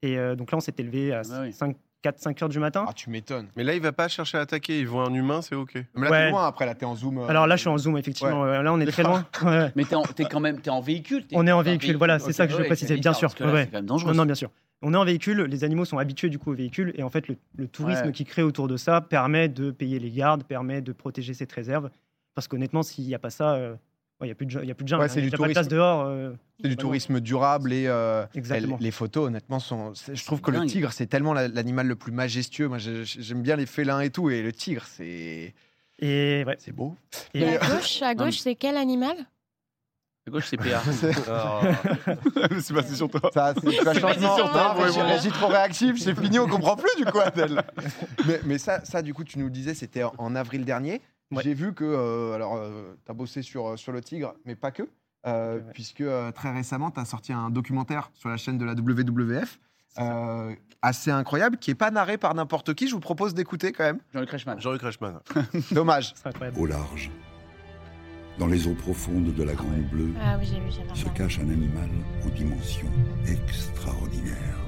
Et 0.02 0.18
euh, 0.18 0.36
donc 0.36 0.52
là, 0.52 0.58
on 0.58 0.62
s'était 0.62 0.84
levé 0.84 1.12
à 1.14 1.22
Ah 1.34 1.42
oui. 1.42 1.52
5, 1.52 1.76
4, 2.04 2.20
5 2.20 2.44
heures 2.44 2.50
du 2.50 2.60
matin. 2.60 2.86
Ah, 2.88 2.94
tu 2.94 3.10
m'étonnes. 3.10 3.48
Mais 3.56 3.64
là, 3.64 3.74
il 3.74 3.82
va 3.82 3.92
pas 3.92 4.08
chercher 4.08 4.38
à 4.38 4.42
attaquer. 4.42 4.80
Il 4.80 4.88
voit 4.88 5.06
un 5.08 5.14
humain, 5.14 5.42
c'est 5.42 5.56
OK. 5.56 5.74
Mais 5.96 6.06
là, 6.06 6.12
Ouais. 6.12 6.26
t'es 6.28 6.32
loin 6.32 6.46
après, 6.48 6.66
là, 6.68 6.76
t'es 6.76 6.86
en 6.86 6.96
zoom. 6.96 7.18
euh, 7.18 7.28
Alors 7.28 7.48
là, 7.48 7.56
je 7.56 7.62
suis 7.62 7.70
en 7.70 7.78
zoom, 7.78 7.98
effectivement. 7.98 8.44
Ouais, 8.44 8.62
Là, 8.64 8.72
on 8.72 8.80
est 8.80 8.86
très 8.86 9.04
loin. 9.04 9.26
Ouais. 9.44 9.72
Mais 9.76 9.84
t'es 9.84 9.96
en- 9.96 10.04
t'es 10.04 10.26
quand 10.26 10.40
même 10.40 10.62
t'es 10.62 10.70
en 10.70 10.82
véhicule. 10.82 11.26
t'es 11.26 11.36
On 11.36 11.46
est 11.48 11.52
en 11.52 11.56
dans 11.56 11.60
un 11.62 11.64
véhicule, 11.64 11.96
voilà, 11.98 12.20
c'est 12.20 12.32
ça 12.32 12.46
que 12.46 12.52
je 12.52 12.58
veux 12.58 12.62
Ouais, 12.64 12.68
préciser, 12.70 12.90
c'est 12.90 12.94
bien 12.94 13.12
bizarre, 13.12 13.16
sûr, 13.16 13.28
parce 13.30 13.36
que 13.40 13.44
là, 13.44 13.54
ouais. 13.54 13.64
C'est 13.66 13.72
quand 13.72 13.78
même 13.80 13.86
dangereux. 13.88 14.12
Non, 14.12 14.18
non, 14.20 14.26
bien 14.26 14.36
sûr. 14.36 14.52
On 14.82 14.94
est 14.94 14.98
en 14.98 15.06
véhicule, 15.06 15.42
les 15.42 15.64
animaux 15.64 15.86
sont 15.86 15.98
habitués 15.98 16.30
du 16.30 16.38
coup 16.38 16.52
au 16.52 16.56
véhicule, 16.56 16.94
et 16.96 17.02
en 17.02 17.10
fait, 17.10 17.28
le, 17.28 17.38
le 17.58 17.68
tourisme 17.68 18.06
Ouais. 18.08 18.12
qui 18.12 18.24
crée 18.24 18.44
autour 18.44 18.68
de 18.68 18.78
ça 18.78 19.02
permet 19.02 19.50
de 19.50 19.72
payer 19.72 19.98
les 20.00 20.12
gardes, 20.12 20.44
permet 20.44 20.82
de 20.82 20.92
protéger 20.92 21.34
cette 21.34 21.52
réserve. 21.52 21.90
Parce 22.36 22.48
qu'honnêtement, 22.48 22.84
s'il 22.84 23.06
n'y 23.06 23.16
a 23.16 23.20
pas 23.20 23.30
ça, 23.30 23.54
euh, 23.54 23.72
ouais, 23.72 23.78
il 24.24 24.26
n'y 24.28 24.32
a 24.32 24.36
plus 24.36 24.46
de, 24.46 24.60
il 24.62 24.68
y 24.68 24.72
a 24.72 24.76
plus 24.76 24.84
de 24.84 24.90
jungle. 24.90 25.02
Ouais, 25.04 25.10
hein, 25.10 25.12
c'est 25.14 25.22
du 25.22 25.32
tourisme. 25.32 25.64
dehors. 25.68 26.02
euh, 26.06 26.34
C'est 26.62 26.68
du 26.68 26.76
bah, 26.76 26.82
tourisme 26.82 27.20
durable 27.22 27.72
et, 27.74 27.88
euh, 27.88 28.26
Exactement. 28.36 28.78
et 28.80 28.84
les 28.84 28.92
photos, 28.92 29.28
honnêtement, 29.28 29.60
sont. 29.60 29.94
Je 30.14 30.24
trouve 30.26 30.42
que 30.42 30.52
le 30.52 30.66
tigre, 30.66 30.92
c'est 30.92 31.08
tellement 31.08 31.34
la- 31.34 31.48
l'animal 31.48 31.88
le 31.88 31.96
plus 31.96 32.12
majestueux. 32.12 32.68
Moi, 32.68 32.78
j'ai- 32.78 33.06
j'aime 33.06 33.42
bien 33.42 33.56
les 33.56 33.66
félins 33.66 34.02
et 34.02 34.10
tout, 34.10 34.30
et 34.30 34.42
le 34.42 34.52
tigre, 34.52 34.84
c'est 34.86 35.54
Et 36.00 36.44
ouais. 36.46 36.56
c'est 36.60 36.74
beau. 36.74 36.96
Et, 37.34 37.40
Et 37.42 37.58
à 37.58 37.68
gauche, 37.70 38.02
à 38.02 38.14
gauche, 38.16 38.40
c'est 38.40 38.56
quel 38.56 38.76
animal? 38.78 39.16
À 40.28 40.32
gauche, 40.32 40.48
c'est 40.50 40.58
PA. 40.58 40.82
Ah. 41.30 41.62
c'est 42.60 42.74
passé 42.74 42.96
sur 42.96 43.10
toi. 43.10 43.30
Ça, 43.34 43.54
c'est 43.62 43.70
C'est 43.70 44.00
changement. 44.00 44.36
sur 44.36 44.52
toi, 44.52 44.76
ouais, 44.78 45.30
trop 45.30 45.48
réactif, 45.48 46.02
c'est 46.02 46.16
fini, 46.20 46.40
on 46.40 46.48
comprend 46.48 46.76
plus 46.76 46.90
du 46.98 47.06
coup, 47.06 47.20
Adèle. 47.20 47.64
mais, 48.28 48.42
mais 48.44 48.58
ça, 48.58 48.84
ça, 48.84 49.02
du 49.04 49.14
coup, 49.14 49.24
tu 49.24 49.38
nous 49.40 49.46
le 49.46 49.52
disais, 49.52 49.74
c'était 49.76 50.04
en, 50.04 50.14
en 50.18 50.36
avril 50.36 50.66
dernier. 50.66 51.00
Ouais. 51.32 51.42
J'ai 51.44 51.54
vu 51.54 51.74
que, 51.74 51.84
euh, 51.84 52.34
alors, 52.34 52.62
tu 53.06 53.12
as 53.12 53.14
bossé 53.14 53.42
sur, 53.42 53.68
euh, 53.70 53.78
sur 53.78 53.92
le 53.92 54.02
tigre, 54.02 54.36
mais 54.46 54.56
pas 54.56 54.72
que, 54.72 54.84
euh, 55.26 55.56
Ouais. 55.58 55.64
puisque 55.74 56.02
euh, 56.02 56.32
très 56.32 56.52
récemment, 56.52 56.92
tu 56.92 57.00
as 57.00 57.06
sorti 57.06 57.34
un 57.34 57.50
documentaire 57.50 58.12
sur 58.14 58.30
la 58.30 58.38
chaîne 58.38 58.58
de 58.58 58.66
la 58.66 58.74
WWF. 58.76 59.60
euh, 59.98 60.54
assez 60.82 61.10
incroyable, 61.10 61.58
qui 61.58 61.72
est 61.72 61.76
pas 61.76 61.90
narré 61.90 62.18
par 62.18 62.36
n'importe 62.36 62.74
qui. 62.74 62.88
Je 62.90 62.94
vous 62.94 63.00
propose 63.00 63.34
d'écouter 63.34 63.72
quand 63.72 63.86
même. 63.86 64.00
Jean-Luc 64.14 64.30
Reichmann. 64.30 64.60
Jean-Luc 64.60 64.82
Reichmann. 64.82 65.20
Dommage. 65.72 66.14
Au 66.58 66.66
large, 66.66 67.10
dans 68.38 68.48
les 68.48 68.68
eaux 68.68 68.76
profondes 68.76 69.34
de 69.34 69.44
la 69.44 69.54
Grande 69.54 69.84
Bleue, 69.90 70.14
Ah 70.22 70.38
oui, 70.38 70.48
vu, 70.60 70.72
se 70.94 71.06
cache 71.16 71.40
un 71.40 71.50
animal 71.50 71.90
aux 72.26 72.30
dimensions 72.30 72.92
extraordinaires. 73.26 74.60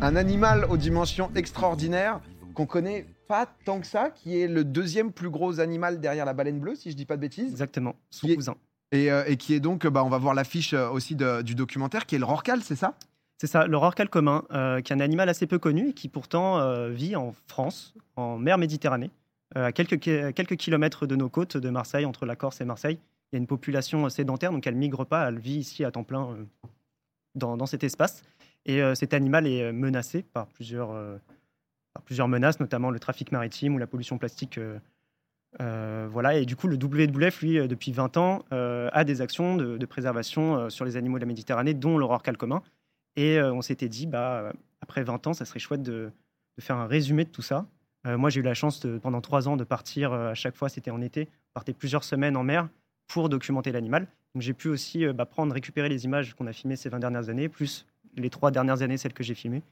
Un 0.00 0.16
animal 0.16 0.66
aux 0.68 0.76
dimensions 0.76 1.30
extraordinaires 1.36 2.20
qu'on 2.54 2.66
connaît 2.66 3.06
pas 3.28 3.46
tant 3.64 3.80
que 3.80 3.86
ça, 3.86 4.10
qui 4.10 4.40
est 4.40 4.48
le 4.48 4.64
deuxième 4.64 5.12
plus 5.12 5.30
gros 5.30 5.60
animal 5.60 6.00
derrière 6.00 6.24
la 6.24 6.32
baleine 6.34 6.60
bleue, 6.60 6.74
si 6.74 6.90
je 6.90 6.96
dis 6.96 7.04
pas 7.04 7.16
de 7.16 7.20
bêtises. 7.20 7.50
Exactement. 7.50 7.96
Son 8.10 8.26
Qui 8.26 8.32
est- 8.32 8.36
cousin. 8.36 8.54
Et, 8.92 9.10
euh, 9.10 9.24
et 9.26 9.36
qui 9.36 9.54
est 9.54 9.60
donc, 9.60 9.86
bah, 9.86 10.04
on 10.04 10.08
va 10.08 10.18
voir 10.18 10.34
l'affiche 10.34 10.72
euh, 10.72 10.88
aussi 10.88 11.16
de- 11.16 11.42
du 11.42 11.54
documentaire, 11.54 12.06
qui 12.06 12.14
est 12.14 12.18
le 12.18 12.24
rorcal, 12.24 12.62
c'est 12.62 12.76
ça? 12.76 12.94
C'est 13.38 13.48
ça, 13.48 13.66
le 13.66 13.76
rorqual 13.76 14.08
commun, 14.08 14.44
euh, 14.52 14.80
qui 14.80 14.92
est 14.92 14.96
un 14.96 15.00
animal 15.00 15.28
assez 15.28 15.46
peu 15.48 15.58
connu 15.58 15.88
et 15.88 15.92
qui 15.92 16.08
pourtant 16.08 16.58
euh, 16.60 16.90
vit 16.90 17.16
en 17.16 17.34
France, 17.48 17.94
en 18.16 18.38
mer 18.38 18.56
Méditerranée, 18.58 19.10
à 19.56 19.72
quelques, 19.72 19.98
quelques 20.00 20.56
kilomètres 20.56 21.06
de 21.06 21.16
nos 21.16 21.28
côtes 21.28 21.56
de 21.56 21.70
Marseille, 21.70 22.04
entre 22.06 22.24
la 22.26 22.36
Corse 22.36 22.60
et 22.60 22.64
Marseille. 22.64 22.98
Il 23.32 23.36
y 23.36 23.38
a 23.38 23.40
une 23.40 23.46
population 23.48 24.08
sédentaire, 24.08 24.52
donc 24.52 24.66
elle 24.66 24.76
migre 24.76 25.04
pas, 25.04 25.28
elle 25.28 25.38
vit 25.40 25.56
ici 25.56 25.84
à 25.84 25.90
temps 25.90 26.04
plein 26.04 26.36
dans, 27.34 27.56
dans 27.56 27.66
cet 27.66 27.82
espace. 27.84 28.22
Et 28.66 28.80
cet 28.94 29.12
animal 29.14 29.46
est 29.46 29.72
menacé 29.72 30.22
par 30.22 30.46
plusieurs, 30.46 30.90
plusieurs 32.00 32.28
menaces, 32.28 32.60
notamment 32.60 32.90
le 32.90 32.98
trafic 32.98 33.32
maritime 33.32 33.74
ou 33.74 33.78
la 33.78 33.86
pollution 33.86 34.18
plastique. 34.18 34.58
euh, 34.58 34.78
euh, 35.60 36.08
voilà, 36.10 36.36
et 36.36 36.46
du 36.46 36.56
coup, 36.56 36.66
le 36.66 36.76
WWF, 36.76 37.40
lui, 37.40 37.58
euh, 37.58 37.68
depuis 37.68 37.92
20 37.92 38.16
ans, 38.16 38.44
a 38.50 39.04
des 39.04 39.20
actions 39.20 39.56
de, 39.56 39.86
préservation 39.86 40.68
sur 40.70 40.84
les 40.84 40.96
animaux 40.96 41.18
de 41.18 41.22
la 41.22 41.28
Méditerranée, 41.28 41.74
dont 41.74 41.96
rorqual 42.06 42.36
commun. 42.36 42.62
Et 43.16 43.40
on 43.40 43.62
s'était 43.62 43.88
dit, 43.88 44.06
bah, 44.06 44.52
après 44.80 45.04
20 45.04 45.28
ans, 45.28 45.32
ça 45.34 45.44
serait 45.44 45.60
chouette 45.60 45.82
de, 45.82 46.10
faire 46.58 46.76
un 46.76 46.86
résumé 46.86 47.24
de 47.24 47.30
tout 47.30 47.42
ça. 47.42 47.66
Moi, 48.04 48.30
j'ai 48.30 48.40
eu 48.40 48.42
la 48.42 48.54
chance 48.54 48.84
pendant 49.02 49.20
trois 49.20 49.48
ans 49.48 49.56
de 49.56 49.64
partir 49.64 50.12
à 50.12 50.34
chaque 50.34 50.56
fois, 50.56 50.68
c'était 50.68 50.90
en 50.90 51.00
été, 51.00 51.28
partais 51.54 51.72
plusieurs 51.72 52.04
semaines 52.04 52.36
en 52.36 52.42
mer 52.42 52.68
pour 53.06 53.28
documenter 53.28 53.72
l'animal. 53.72 54.06
Donc 54.34 54.42
j'ai 54.42 54.52
pu 54.52 54.68
aussi 54.68 55.06
bah, 55.06 55.26
prendre, 55.26 55.54
récupérer 55.54 55.88
les 55.88 56.04
images 56.04 56.34
qu'on 56.34 56.46
a 56.46 56.52
filmées 56.52 56.76
ces 56.76 56.88
20 56.88 56.98
dernières 56.98 57.28
années, 57.28 57.48
plus 57.48 57.86
les 58.16 58.30
trois 58.30 58.50
dernières 58.50 58.82
années, 58.82 58.96
celles 58.96 59.14
que 59.14 59.22
j'ai 59.22 59.34
filmées, 59.34 59.62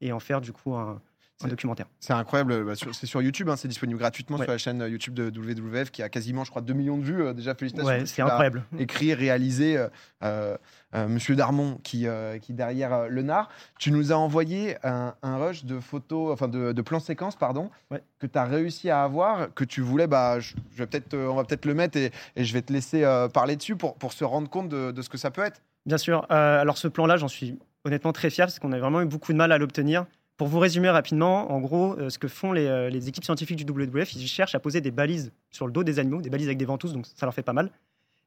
et 0.00 0.12
en 0.12 0.20
faire 0.20 0.40
du 0.40 0.52
coup 0.52 0.74
un, 0.74 1.00
un 1.44 1.48
documentaire. 1.48 1.86
C'est 2.00 2.12
incroyable, 2.12 2.64
bah, 2.64 2.74
sur- 2.74 2.94
c'est 2.94 3.06
sur 3.06 3.22
YouTube, 3.22 3.48
hein, 3.48 3.56
c'est 3.56 3.68
disponible 3.68 3.98
gratuitement 3.98 4.36
Ouais. 4.38 4.44
sur 4.44 4.52
la 4.52 4.58
chaîne 4.58 4.82
euh, 4.82 4.88
YouTube 4.88 5.14
de 5.14 5.30
WWF, 5.30 5.90
qui 5.90 6.02
a 6.02 6.08
quasiment, 6.08 6.42
je 6.44 6.50
crois, 6.50 6.62
2 6.62 6.72
millions 6.74 6.98
de 6.98 7.04
vues. 7.04 7.22
euh, 7.22 7.32
déjà, 7.32 7.54
félicitations. 7.54 7.86
Ouais, 7.88 8.06
c'est 8.06 8.22
incroyable. 8.22 8.64
Écrit, 8.78 9.14
réalisé, 9.14 9.76
euh, 9.76 9.88
euh, 10.24 10.56
euh, 10.94 11.06
Monsieur 11.06 11.36
Darmon, 11.36 11.78
qui, 11.84 12.06
euh, 12.08 12.38
qui 12.38 12.52
derrière 12.54 12.92
euh, 12.92 13.08
le 13.08 13.22
NAR. 13.22 13.48
Tu 13.78 13.92
nous 13.92 14.10
as 14.12 14.16
envoyé 14.16 14.76
un, 14.84 15.14
un 15.22 15.36
rush 15.36 15.64
de 15.64 15.78
photos, 15.80 16.32
enfin 16.32 16.48
de, 16.48 16.72
de 16.72 16.82
plans 16.82 16.98
séquences, 17.00 17.36
pardon, 17.36 17.70
Ouais. 17.90 18.02
que 18.18 18.26
tu 18.26 18.36
as 18.38 18.44
réussi 18.44 18.90
à 18.90 19.02
avoir, 19.04 19.54
que 19.54 19.64
tu 19.64 19.80
voulais, 19.80 20.06
bah, 20.08 20.40
je, 20.40 20.54
je 20.72 20.78
vais 20.78 20.86
peut-être, 20.86 21.14
euh, 21.14 21.28
on 21.28 21.36
va 21.36 21.44
peut-être 21.44 21.66
le 21.66 21.74
mettre 21.74 21.96
et, 21.98 22.10
et 22.36 22.44
je 22.44 22.52
vais 22.52 22.62
te 22.62 22.72
laisser 22.72 23.04
euh, 23.04 23.28
parler 23.28 23.54
dessus 23.54 23.76
pour, 23.76 23.94
pour 23.94 24.12
se 24.12 24.24
rendre 24.24 24.48
compte 24.50 24.68
de, 24.68 24.90
de 24.90 25.02
ce 25.02 25.08
que 25.08 25.18
ça 25.18 25.30
peut 25.30 25.42
être. 25.42 25.60
Bien 25.86 25.98
sûr. 25.98 26.26
Euh, 26.32 26.60
alors 26.60 26.78
ce 26.78 26.88
plan-là, 26.88 27.16
j'en 27.16 27.28
suis 27.28 27.58
honnêtement 27.84 28.12
très 28.12 28.28
fier 28.28 28.46
parce 28.46 28.58
qu'on 28.58 28.72
a 28.72 28.78
vraiment 28.78 29.00
eu 29.00 29.06
beaucoup 29.06 29.32
de 29.32 29.38
mal 29.38 29.52
à 29.52 29.58
l'obtenir. 29.58 30.04
Pour 30.38 30.48
vous 30.48 30.60
résumer 30.60 30.88
rapidement, 30.88 31.52
en 31.52 31.60
gros, 31.60 31.98
euh, 31.98 32.08
ce 32.08 32.18
que 32.18 32.28
font 32.28 32.52
les, 32.52 32.66
euh, 32.66 32.88
les 32.88 33.08
équipes 33.08 33.24
scientifiques 33.24 33.62
du 33.62 33.70
WWF, 33.70 34.14
ils 34.14 34.26
cherchent 34.26 34.54
à 34.54 34.60
poser 34.60 34.80
des 34.80 34.92
balises 34.92 35.32
sur 35.50 35.66
le 35.66 35.72
dos 35.72 35.82
des 35.82 35.98
animaux, 35.98 36.22
des 36.22 36.30
balises 36.30 36.46
avec 36.46 36.58
des 36.58 36.64
ventouses, 36.64 36.92
donc 36.92 37.06
ça 37.06 37.26
leur 37.26 37.34
fait 37.34 37.42
pas 37.42 37.52
mal. 37.52 37.70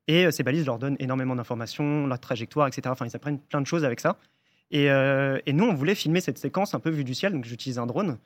Et 0.07 0.25
euh, 0.25 0.31
ces 0.31 0.43
balises 0.43 0.65
leur 0.65 0.77
donnent 0.77 0.97
énormément 0.99 1.35
d'informations, 1.35 2.07
leur 2.07 2.19
trajectoire, 2.19 2.67
etc. 2.67 2.83
Enfin, 2.87 3.05
ils 3.05 3.15
apprennent 3.15 3.39
plein 3.39 3.61
de 3.61 3.65
choses 3.65 3.85
avec 3.85 4.01
ça. 4.01 4.17
Et, 4.71 4.89
euh, 4.89 5.39
et 5.45 5.53
nous, 5.53 5.65
on 5.65 5.73
voulait 5.73 5.95
filmer 5.95 6.21
cette 6.21 6.37
séquence 6.37 6.73
un 6.73 6.79
peu 6.79 6.89
vue 6.89 7.03
du 7.03 7.13
ciel, 7.13 7.31
donc 7.33 7.45
j'utilise 7.45 7.79
un 7.79 7.85
drone. 7.85 8.17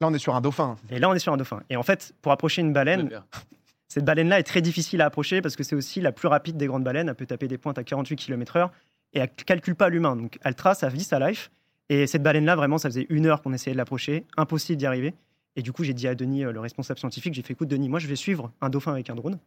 Là, 0.00 0.08
on 0.08 0.14
est 0.14 0.18
sur 0.18 0.34
un 0.34 0.40
dauphin. 0.40 0.76
Et 0.90 0.98
là, 0.98 1.08
on 1.08 1.14
est 1.14 1.18
sur 1.18 1.32
un 1.32 1.36
dauphin. 1.36 1.62
Et 1.70 1.76
en 1.76 1.82
fait, 1.82 2.14
pour 2.22 2.32
approcher 2.32 2.62
une 2.62 2.72
baleine, 2.72 3.10
cette 3.88 4.04
baleine-là 4.04 4.38
est 4.38 4.44
très 4.44 4.62
difficile 4.62 5.02
à 5.02 5.06
approcher 5.06 5.42
parce 5.42 5.56
que 5.56 5.62
c'est 5.62 5.76
aussi 5.76 6.00
la 6.00 6.12
plus 6.12 6.28
rapide 6.28 6.56
des 6.56 6.66
grandes 6.66 6.84
baleines. 6.84 7.08
Elle 7.08 7.14
peut 7.14 7.26
taper 7.26 7.48
des 7.48 7.58
pointes 7.58 7.78
à 7.78 7.84
48 7.84 8.16
km/h 8.16 8.70
et 9.12 9.18
elle 9.18 9.30
ne 9.38 9.44
calcule 9.44 9.74
pas 9.74 9.88
l'humain. 9.88 10.16
Donc 10.16 10.38
elle 10.42 10.54
trace 10.54 10.80
sa 10.80 10.88
vie, 10.88 11.04
sa 11.04 11.18
life. 11.18 11.50
Et 11.90 12.06
cette 12.06 12.22
baleine-là, 12.22 12.56
vraiment, 12.56 12.78
ça 12.78 12.88
faisait 12.88 13.06
une 13.10 13.26
heure 13.26 13.42
qu'on 13.42 13.52
essayait 13.52 13.74
de 13.74 13.78
l'approcher. 13.78 14.24
Impossible 14.36 14.78
d'y 14.78 14.86
arriver. 14.86 15.14
Et 15.56 15.62
du 15.62 15.72
coup, 15.72 15.84
j'ai 15.84 15.94
dit 15.94 16.08
à 16.08 16.14
Denis, 16.14 16.44
euh, 16.44 16.52
le 16.52 16.60
responsable 16.60 16.98
scientifique, 16.98 17.34
j'ai 17.34 17.42
fait 17.42 17.52
écoute, 17.52 17.68
Denis, 17.68 17.88
moi, 17.88 17.98
je 18.00 18.06
vais 18.08 18.16
suivre 18.16 18.50
un 18.60 18.70
dauphin 18.70 18.92
avec 18.92 19.10
un 19.10 19.14
drone. 19.14 19.38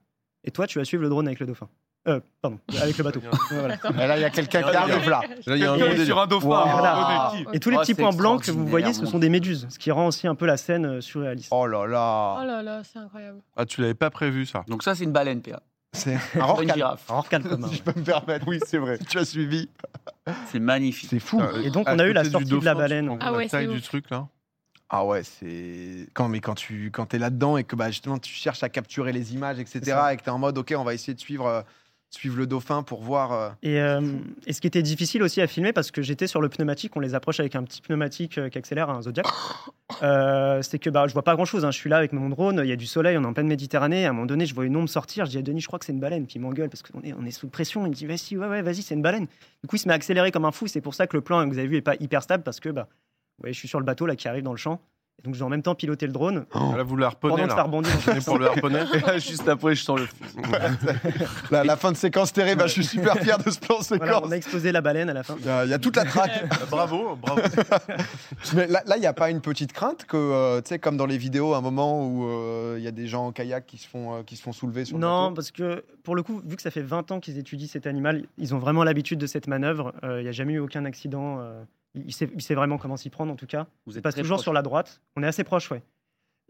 Et 0.44 0.52
toi, 0.52 0.68
tu 0.68 0.80
vas 0.80 0.86
suivre 0.86 1.04
le 1.04 1.10
drone 1.10 1.28
avec 1.28 1.40
le 1.40 1.46
dauphin. 1.48 1.68
Euh, 2.08 2.22
pardon, 2.42 2.58
avec 2.82 2.98
le 2.98 3.04
bateau. 3.04 3.20
Voilà. 3.52 3.76
Et 3.76 4.08
là, 4.08 4.18
il 4.18 4.22
y 4.22 4.24
a 4.24 4.30
quelqu'un 4.30 4.62
qui 4.64 4.70
Ah, 4.74 4.84
arrive 4.84 5.10
là. 5.10 5.22
Là, 5.46 5.56
il 5.58 5.62
y 5.62 5.66
a 5.66 5.74
un 5.74 6.06
sur 6.06 6.18
un 6.20 6.28
dauphin. 6.28 6.48
Wow. 6.48 6.56
un 6.56 7.32
Oh, 7.48 7.50
Et 7.52 7.60
tous 7.60 7.70
les 7.70 7.76
Oh, 7.76 7.82
petits 7.82 7.96
points 7.96 8.14
blancs 8.14 8.44
que 8.44 8.52
vous 8.52 8.66
voyez, 8.66 8.94
ce 8.94 9.06
sont 9.06 9.20
des 9.20 9.28
méduses, 9.28 9.68
ce 9.70 9.78
qui 9.78 9.92
rend 9.92 10.08
aussi 10.08 10.26
un 10.26 10.36
peu 10.36 10.46
la 10.46 10.56
scène 10.56 10.86
euh, 10.86 11.02
surréaliste. 11.02 11.50
Oh 11.52 11.68
là 11.68 11.82
Oh 11.84 11.88
là. 11.88 12.46
là 12.46 12.64
là, 12.64 12.82
c'est 12.86 13.00
incroyable. 13.00 13.40
Ah, 13.58 13.66
tu 13.66 13.82
l'avais 13.82 13.94
pas 13.94 14.10
prévu, 14.10 14.46
ça. 14.46 14.64
Donc 14.70 14.84
ça, 14.84 14.96
c'est 14.96 15.04
une 15.04 15.12
baleine, 15.12 15.42
PA. 15.42 15.62
C'est 15.98 16.18
un 16.40 16.44
rorcal. 16.44 16.76
girafe. 16.76 17.10
Un 17.10 17.14
rorqual 17.14 17.44
commun. 17.50 17.68
Si 17.68 17.76
je 17.76 17.84
peux 17.84 18.00
me 18.00 18.06
permettre, 18.06 18.48
oui, 18.48 18.60
c'est 18.66 18.78
vrai. 18.78 18.98
Tu 18.98 19.18
as 19.18 19.26
suivi. 19.26 19.70
C'est 20.52 20.60
magnifique. 20.60 21.10
C'est 21.10 21.20
fou. 21.20 21.42
Et 21.64 21.70
donc, 21.70 21.88
on 21.90 22.00
a 22.00 22.06
eu 22.06 22.14
la 22.14 22.24
sortie 22.24 22.50
de 22.50 22.66
la 22.66 22.76
baleine. 22.76 23.18
Ah 23.20 23.32
la 23.32 23.38
ouais, 23.38 23.48
taille 23.48 23.68
c'est 23.68 23.74
du 23.74 23.82
truc, 23.82 24.10
là. 24.10 24.28
Ah 24.90 25.06
ouais, 25.06 25.22
c'est 25.24 26.08
quand 26.14 26.30
mais 26.30 26.40
quand 26.40 26.56
tu 26.56 26.92
quand 26.92 27.14
es 27.14 27.20
là-dedans 27.20 27.58
et 27.58 27.66
que 27.66 27.76
bah 27.76 27.90
justement 27.90 28.20
tu 28.20 28.34
cherches 28.34 28.64
à 28.64 28.70
capturer 28.70 29.12
les 29.12 29.34
images 29.34 29.60
etc 29.60 29.82
et 30.14 30.16
que 30.16 30.24
tu 30.24 30.30
es 30.30 30.32
en 30.32 30.40
mode 30.40 30.58
ok 30.58 30.74
on 30.78 30.86
va 30.86 30.94
essayer 30.94 31.14
de 31.14 31.20
suivre 31.20 31.46
euh, 31.46 31.62
suivre 32.10 32.38
le 32.38 32.48
dauphin 32.48 32.84
pour 32.84 33.02
voir 33.02 33.34
euh, 33.34 33.50
Et, 33.64 33.80
euh, 33.80 34.02
et 34.46 34.54
ce 34.54 34.62
qui 34.62 34.68
était 34.68 34.82
difficile 34.82 35.24
aussi 35.24 35.42
à 35.42 35.48
filmer, 35.48 35.74
parce 35.74 35.92
que 35.92 36.02
j'étais 36.02 36.28
sur 36.28 36.42
le 36.42 36.50
pneumatique, 36.50 36.96
on 36.96 37.00
les 37.00 37.16
approche 37.16 37.40
avec 37.40 37.56
un 37.56 37.64
petit 37.64 37.82
pneumatique 37.82 38.38
euh, 38.38 38.50
qui 38.50 38.58
accélère, 38.58 38.90
un 38.90 39.02
Zodiac, 39.02 39.28
euh, 40.04 40.62
c'est 40.62 40.80
que 40.80 40.90
bah, 40.90 41.06
je 41.08 41.14
vois 41.14 41.24
pas 41.24 41.36
grand 41.36 41.46
chose. 41.46 41.66
Je 41.66 41.72
suis 41.72 41.90
là 41.90 41.98
avec 41.98 42.14
mon 42.14 42.30
drone, 42.30 42.62
il 42.64 42.70
y 42.70 42.72
a 42.72 42.76
du 42.76 42.86
soleil, 42.86 43.18
on 43.18 43.24
est 43.24 43.28
en 43.28 43.34
pleine 43.34 43.48
Méditerranée. 43.48 44.06
À 44.06 44.10
un 44.10 44.14
moment 44.14 44.26
donné, 44.26 44.46
je 44.46 44.56
vois 44.56 44.66
une 44.66 44.76
ombre 44.76 44.90
sortir. 44.90 45.26
Je 45.26 45.32
dis 45.32 45.38
à 45.38 45.42
Denis, 45.42 45.62
je 45.62 45.68
crois 45.68 45.80
que 45.80 45.86
c'est 45.86 45.94
une 45.94 46.00
baleine. 46.00 46.26
Puis 46.26 46.36
il 46.36 46.42
m'engueule 46.42 46.70
parce 46.70 46.84
qu'on 46.84 47.02
est, 47.02 47.14
on 47.14 47.26
est 47.26 47.32
sous 47.32 47.50
pression. 47.50 47.86
Il 47.86 47.90
me 47.90 47.94
dit, 47.94 48.06
vas-y, 48.06 48.38
ouais, 48.38 48.48
ouais, 48.48 48.62
vas-y, 48.62 48.82
c'est 48.82 48.96
une 48.96 49.02
baleine. 49.02 49.28
Du 49.64 49.68
coup, 49.68 49.76
il 49.76 49.80
se 49.80 49.88
met 49.88 49.94
à 49.94 49.96
accélérer 49.96 50.32
comme 50.32 50.46
un 50.46 50.52
fou. 50.52 50.68
C'est 50.68 50.82
pour 50.82 50.96
ça 50.96 51.08
que 51.08 51.16
le 51.16 51.22
plan 51.22 51.44
que 51.46 51.54
vous 51.54 51.60
avez 51.60 51.68
vu 51.68 51.78
est 51.78 51.82
pas 51.82 51.96
hyper 52.00 52.24
stable 52.24 52.44
parce 52.44 52.60
que 52.60 52.70
bah, 52.70 52.88
je 53.44 53.52
suis 53.52 53.68
sur 53.68 53.80
le 53.80 53.86
bateau 53.86 54.06
là 54.06 54.16
qui 54.16 54.28
arrive 54.28 54.44
dans 54.44 54.52
le 54.52 54.58
champ. 54.58 54.82
Et 55.20 55.24
donc, 55.24 55.34
je 55.34 55.40
dois 55.40 55.48
en 55.48 55.50
même 55.50 55.64
temps 55.64 55.74
piloter 55.74 56.06
le 56.06 56.14
drone 56.14 56.46
Là, 56.54 56.84
vous 56.84 56.96
la 56.96 57.10
pendant 57.10 57.36
harponnez, 57.38 57.44
que 57.46 57.50
ça 57.50 57.56
là. 57.56 57.64
rebondit. 57.64 57.90
dans 58.06 58.22
pour 58.22 58.38
le 58.38 58.48
harponner. 58.50 58.82
Et 58.94 59.00
là, 59.00 59.18
juste 59.18 59.50
après, 59.50 59.74
je 59.74 59.84
sens 59.84 60.00
le 60.00 60.06
fusil. 60.06 60.38
la, 61.52 61.64
la 61.64 61.76
fin 61.76 61.92
de 61.92 61.98
séquence 61.98 62.32
terrible 62.32 62.60
bah, 62.60 62.68
je 62.68 62.74
suis 62.74 62.86
super 62.86 63.18
fier 63.18 63.38
de 63.40 63.50
ce 63.50 63.60
plan 63.60 63.78
Voilà, 63.80 64.06
séquence 64.14 64.24
on 64.26 64.32
a 64.32 64.36
explosé 64.36 64.72
la 64.72 64.82
baleine 64.82 65.10
à 65.10 65.14
la 65.14 65.24
fin. 65.24 65.36
il 65.40 65.46
y, 65.46 65.50
a, 65.50 65.66
il 65.66 65.72
y 65.72 65.74
a 65.74 65.80
toute 65.80 65.96
la 65.96 66.06
traque 66.06 66.46
bravo, 66.70 67.16
bravo. 67.16 67.42
mais 68.56 68.68
là 68.68 68.84
là, 68.86 68.98
il 68.98 69.00
n'y 69.00 69.08
a 69.08 69.14
pas 69.14 69.32
une 69.32 69.42
petite 69.42 69.74
crainte 69.74 70.06
que 70.06 70.18
euh, 70.18 70.62
tu 70.62 70.70
sais 70.70 70.80
comme 70.80 70.98
dans 70.98 71.06
les 71.08 71.18
vidéos 71.18 71.54
un 71.56 71.62
moment 71.62 72.06
où 72.08 72.28
euh, 72.30 72.76
il 72.78 72.84
y 72.84 72.88
a 72.88 72.92
des 72.92 73.08
gens 73.08 73.28
en 73.28 73.32
kayak 73.32 73.66
qui 73.66 73.78
se 73.78 73.88
font 73.88 74.18
euh, 74.18 74.24
qui 74.24 74.36
se 74.36 74.44
font 74.44 74.52
soulever 74.54 74.86
sur 74.86 74.98
le 74.98 75.02
Non, 75.02 75.34
parce 75.34 75.50
que 75.52 75.84
pour 76.04 76.16
le 76.16 76.22
coup, 76.24 76.42
vu 76.46 76.56
que 76.56 76.62
ça 76.62 76.72
fait 76.72 76.82
20 76.82 77.12
ans 77.12 77.20
qu'ils 77.20 77.38
étudient 77.40 77.68
cet 77.68 77.88
animal, 77.88 78.24
ils 78.38 78.54
ont 78.54 78.60
vraiment 78.60 78.84
l'habitude 78.84 79.20
de 79.20 79.28
cette 79.28 79.48
manœuvre. 79.48 79.94
Euh, 80.04 80.20
Il 80.20 80.24
n'y 80.24 80.30
a 80.30 80.34
jamais 80.34 80.54
eu 80.54 80.60
aucun 80.60 80.86
accident. 80.86 81.40
Il, 81.96 82.14
sait, 82.14 82.30
il 82.34 82.42
sait 82.42 82.56
vraiment 82.56 82.78
comment 82.78 82.98
s'y 82.98 83.10
prendre, 83.10 83.32
en 83.32 83.36
tout 83.36 83.48
cas. 83.48 83.68
Vous 83.86 83.94
Il 83.94 83.98
êtes 83.98 84.04
passe 84.04 84.16
toujours 84.16 84.38
proche. 84.38 84.44
sur 84.44 84.54
la 84.54 84.62
droite. 84.62 85.02
On 85.16 85.24
est 85.24 85.28
assez 85.28 85.44
proche, 85.44 85.72
ouais. 85.72 85.82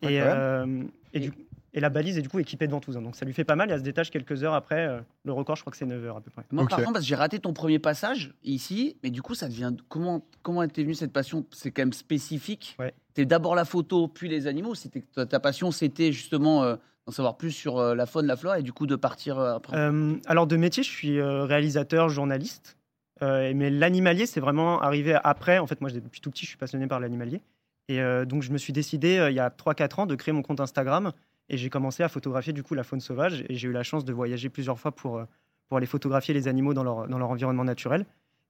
Et, 0.03 0.22
euh, 0.22 0.84
et 1.13 1.17
Et- 1.17 1.20
du- 1.22 1.34
Et 1.74 1.79
la 1.79 1.89
balise 1.89 2.17
est 2.17 2.22
du 2.24 2.29
coup 2.29 2.39
équipée 2.39 2.65
de 2.65 2.72
ventouses. 2.72 2.98
hein. 2.98 3.01
Donc 3.03 3.15
ça 3.15 3.24
lui 3.24 3.34
fait 3.34 3.44
pas 3.44 3.56
mal. 3.56 3.70
Et 3.70 3.74
elle 3.74 3.79
se 3.79 3.84
détache 3.84 4.10
quelques 4.10 4.44
heures 4.44 4.56
après. 4.56 4.88
euh, 4.88 5.00
le 5.25 5.32
record, 5.34 5.56
je 5.58 5.62
crois 5.62 5.70
que 5.70 5.77
c'est 5.77 5.86
9 5.86 6.03
heures 6.06 6.17
à 6.17 6.22
peu 6.22 6.32
près. 6.32 6.44
Moi, 6.51 6.65
par 6.67 6.79
contre, 6.79 6.94
parce 6.94 7.06
que 7.06 7.10
j'ai 7.10 7.13
raté 7.15 7.38
ton 7.39 7.53
premier 7.53 7.77
passage 7.77 8.34
ici, 8.44 8.98
mais 9.03 9.12
du 9.12 9.22
coup, 9.22 9.36
ça 9.36 9.48
devient. 9.48 9.74
Comment 9.88 10.25
comment 10.41 10.63
était 10.63 10.82
venue 10.82 10.96
cette 10.96 11.13
passion? 11.13 11.46
C'est 11.51 11.70
quand 11.72 11.84
même 11.84 11.94
spécifique. 11.94 12.75
Ouais. 12.79 12.94
T'es 13.13 13.25
d'abord 13.25 13.53
la 13.53 13.65
photo, 13.65 14.08
puis 14.08 14.27
les 14.27 14.48
animaux. 14.48 14.74
C'était 14.74 15.01
ta, 15.01 15.25
ta 15.27 15.39
passion, 15.39 15.70
c'était 15.72 16.12
justement 16.12 16.63
euh, 16.63 16.77
d'en 17.06 17.12
savoir 17.12 17.38
plus 17.38 17.51
sur 17.51 17.77
euh, 17.77 17.94
la 17.94 18.06
faune, 18.08 18.25
la 18.25 18.38
flore, 18.38 18.56
et 18.56 18.63
du 18.63 18.74
coup 18.74 18.88
de 18.88 18.96
partir 18.96 19.38
euh, 19.38 19.56
après. 19.58 19.77
Euh, 19.77 20.15
alors 20.25 20.48
de 20.48 20.56
métier, 20.56 20.82
je 20.84 20.89
suis 20.89 21.20
euh, 21.20 21.44
réalisateur, 21.44 22.10
journaliste. 22.10 22.76
Euh, 23.21 23.51
mais 23.55 23.69
l'animalier, 23.69 24.25
c'est 24.25 24.39
vraiment 24.39 24.81
arrivé 24.81 25.17
après. 25.24 25.59
En 25.59 25.67
fait, 25.67 25.81
moi, 25.81 25.89
depuis 25.89 26.21
tout 26.21 26.31
petit, 26.31 26.43
je 26.43 26.50
suis 26.50 26.57
passionné 26.57 26.88
par 26.88 27.00
l'animalier. 27.00 27.41
Et 27.88 28.01
euh, 28.01 28.25
donc, 28.25 28.43
je 28.43 28.51
me 28.51 28.57
suis 28.57 28.74
décidé, 28.74 29.17
euh, 29.17 29.31
il 29.31 29.36
y 29.36 29.39
a 29.39 29.50
3-4 29.50 30.01
ans, 30.01 30.05
de 30.05 30.15
créer 30.15 30.33
mon 30.33 30.41
compte 30.41 30.59
Instagram. 30.59 31.12
Et 31.50 31.57
j'ai 31.57 31.69
commencé 31.69 32.03
à 32.03 32.09
photographier, 32.09 32.53
du 32.53 32.63
coup, 32.63 32.74
la 32.74 32.83
faune 32.83 33.00
sauvage. 33.00 33.43
Et 33.50 33.55
j'ai 33.55 33.67
eu 33.67 33.71
la 33.71 33.83
chance 33.83 34.05
de 34.05 34.13
voyager 34.13 34.50
plusieurs 34.50 34.79
fois 34.79 34.91
pour, 34.91 35.21
pour 35.67 35.77
aller 35.77 35.88
photographier 35.88 36.33
les 36.33 36.47
animaux 36.47 36.74
dans 36.74 36.83
leur, 36.83 37.07
dans 37.07 37.17
leur 37.17 37.29
environnement 37.29 37.63
naturel. 37.63 38.05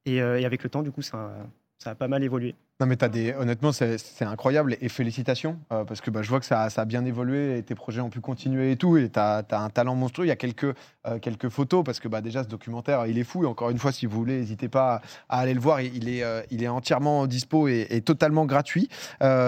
Et, 0.05 0.15
et 0.15 0.45
avec 0.45 0.63
le 0.63 0.69
temps, 0.69 0.83
du 0.83 0.91
coup, 0.91 1.01
ça, 1.01 1.35
ça 1.79 1.91
a 1.91 1.95
pas 1.95 2.07
mal 2.07 2.23
évolué. 2.23 2.55
Non, 2.79 2.85
mais 2.85 2.95
t'as 2.95 3.09
des... 3.09 3.33
honnêtement, 3.33 3.71
c'est 3.71 4.21
incroyable 4.21 4.77
et 4.81 4.89
félicitations 4.89 5.59
euh, 5.71 5.83
parce 5.83 5.99
que 5.99 6.11
bah, 6.11 6.21
je 6.21 6.29
vois 6.29 6.39
que 6.39 6.45
ça, 6.45 6.63
a 6.63 6.85
bien 6.85 7.05
évolué 7.05 7.57
et 7.57 7.63
tes 7.63 7.73
projets 7.73 8.01
ont 8.01 8.09
pu 8.09 8.21
continuer 8.21 8.71
et 8.71 8.75
tout. 8.75 8.97
Et 8.97 9.09
tu 9.09 9.19
as, 9.19 9.43
un 9.51 9.69
talent 9.69 9.95
monstrueux. 9.95 10.25
Il 10.25 10.29
y 10.29 10.31
a 10.31 10.35
quelques, 10.35 10.75
euh, 11.07 11.17
quelques 11.19 11.49
photos 11.49 11.83
parce 11.83 11.99
que 11.99 12.07
bah, 12.07 12.21
déjà, 12.21 12.43
ce 12.43 12.49
documentaire, 12.49 13.07
il 13.07 13.17
est 13.17 13.23
fou. 13.23 13.43
Et 13.43 13.47
encore 13.47 13.71
une 13.71 13.79
fois, 13.79 13.91
si 13.91 14.05
vous 14.05 14.17
voulez, 14.17 14.37
n'hésitez 14.37 14.69
pas 14.69 15.01
à, 15.27 15.39
aller 15.39 15.55
le 15.55 15.59
voir. 15.59 15.81
Il 15.81 16.07
est, 16.07 16.23
euh, 16.23 16.43
il 16.51 16.63
est 16.63 16.67
entièrement 16.67 17.25
dispo 17.25 17.67
et, 17.67 18.01
totalement 18.05 18.45
gratuit 18.45 18.89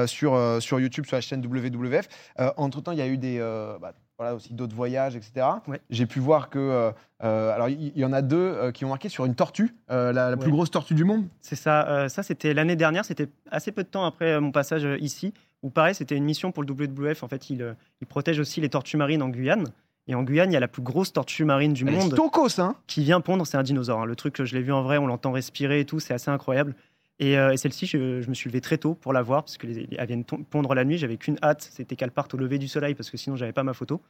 sur, 0.08 0.58
sur 0.60 0.80
YouTube, 0.80 1.06
sur 1.06 1.16
la 1.16 1.22
chaîne 1.22 1.46
WWF. 1.46 2.08
Euh, 2.40 2.52
entre 2.58 2.82
temps, 2.82 2.92
il 2.92 2.98
y 2.98 3.02
a 3.04 3.08
eu 3.08 3.18
des, 3.18 3.40
bah, 3.80 3.94
voilà, 4.20 4.36
aussi 4.36 4.54
d'autres 4.54 4.76
voyages, 4.76 5.16
etc. 5.16 5.48
Ouais. 5.68 5.80
J'ai 5.90 6.06
pu 6.06 6.20
voir 6.20 6.50
que. 6.50 6.60
euh, 6.60 6.92
euh, 7.24 7.52
alors, 7.56 7.70
il 7.70 7.98
y, 7.98 8.04
en 8.06 8.14
a 8.14 8.22
deux 8.22 8.38
euh, 8.38 8.72
qui 8.72 8.84
ont 8.86 8.90
marqué 8.90 9.10
sur 9.10 9.26
une 9.26 9.34
tortue, 9.34 9.76
euh, 9.92 10.12
la, 10.14 10.30
la 10.30 10.38
plus 10.38 10.52
grosse 10.52 10.70
tortue 10.72 10.94
du 10.94 11.06
monde. 11.06 11.26
C'est 11.42 11.56
ça. 11.56 12.08
ça, 12.10 12.22
c'était 12.22 12.54
l'année 12.54 12.76
dernière. 12.76 13.06
C'était 13.06 13.30
assez 13.50 13.72
peu 13.72 13.84
de 13.84 13.88
temps 13.90 14.06
après 14.06 14.40
mon 14.40 14.52
passage 14.52 14.86
ici. 15.02 15.34
Où 15.64 15.70
pareil, 15.70 15.96
c'était 15.96 16.16
une 16.16 16.24
mission 16.24 16.52
pour 16.52 16.64
le 16.64 16.72
WWF. 16.72 17.24
En 17.24 17.28
fait, 17.28 17.50
il, 17.50 17.76
il 18.02 18.08
protège 18.08 18.40
aussi 18.40 18.62
les 18.62 18.70
tortues 18.70 18.96
marines 18.98 19.22
en 19.22 19.30
Guyane. 19.30 19.66
Et 20.08 20.16
en 20.16 20.24
Guyane, 20.24 20.50
il 20.50 20.54
y 20.54 20.58
a 20.58 20.60
la 20.62 20.68
plus 20.68 20.82
grosse 20.82 21.14
tortue 21.14 21.44
marine 21.46 21.74
du 21.74 21.86
Elle 21.88 21.94
monde 21.94 22.12
stokos, 22.14 22.60
hein 22.60 22.76
qui 22.88 23.04
vient 23.04 23.22
pondre. 23.22 23.46
C'est 23.46 23.58
un 23.58 23.64
dinosaure. 23.64 24.02
hein. 24.02 24.06
Le 24.06 24.16
truc, 24.16 24.44
je 24.44 24.56
l'ai 24.56 24.62
vu 24.62 24.72
en 24.74 24.82
vrai. 24.82 24.98
On 24.98 25.08
l'entend 25.08 25.32
respirer 25.32 25.82
et 25.82 25.86
tout. 25.86 26.00
C'est 26.00 26.14
assez 26.14 26.32
incroyable. 26.32 26.76
Et, 27.20 27.38
euh, 27.38 27.52
et 27.52 27.58
celle-ci, 27.58 27.86
je, 27.86 28.22
je 28.22 28.30
me 28.30 28.34
suis 28.34 28.50
levé 28.50 28.62
très 28.62 28.78
tôt 28.78 28.96
pour 28.96 29.12
la 29.14 29.22
voir 29.22 29.44
parce 29.44 29.58
qu'elle 29.58 29.72
vient 29.72 30.22
pondre 30.50 30.74
la 30.74 30.86
nuit. 30.86 30.98
J'avais 30.98 31.18
qu'une 31.18 31.38
hâte, 31.44 31.68
c'était 31.72 31.96
qu'elle 31.96 32.12
parte 32.12 32.34
au 32.34 32.38
lever 32.38 32.58
du 32.60 32.68
soleil 32.68 32.96
parce 32.96 33.10
que 33.10 33.18
sinon, 33.18 33.36
j'avais 33.36 33.52
pas 33.54 33.64
ma 33.64 33.74
photo. 33.74 34.02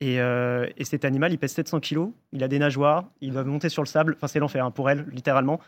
Et, 0.00 0.20
euh, 0.20 0.66
et 0.76 0.84
cet 0.84 1.04
animal, 1.04 1.32
il 1.32 1.38
pèse 1.38 1.52
700 1.52 1.80
kilos. 1.80 2.10
Il 2.32 2.42
a 2.42 2.48
des 2.48 2.58
nageoires. 2.58 3.04
Il 3.20 3.32
doit 3.32 3.44
monter 3.44 3.68
sur 3.68 3.82
le 3.82 3.86
sable. 3.86 4.14
Enfin, 4.16 4.26
c'est 4.26 4.38
l'enfer 4.38 4.64
hein, 4.64 4.70
pour 4.70 4.88
elle, 4.90 5.06
littéralement. 5.12 5.60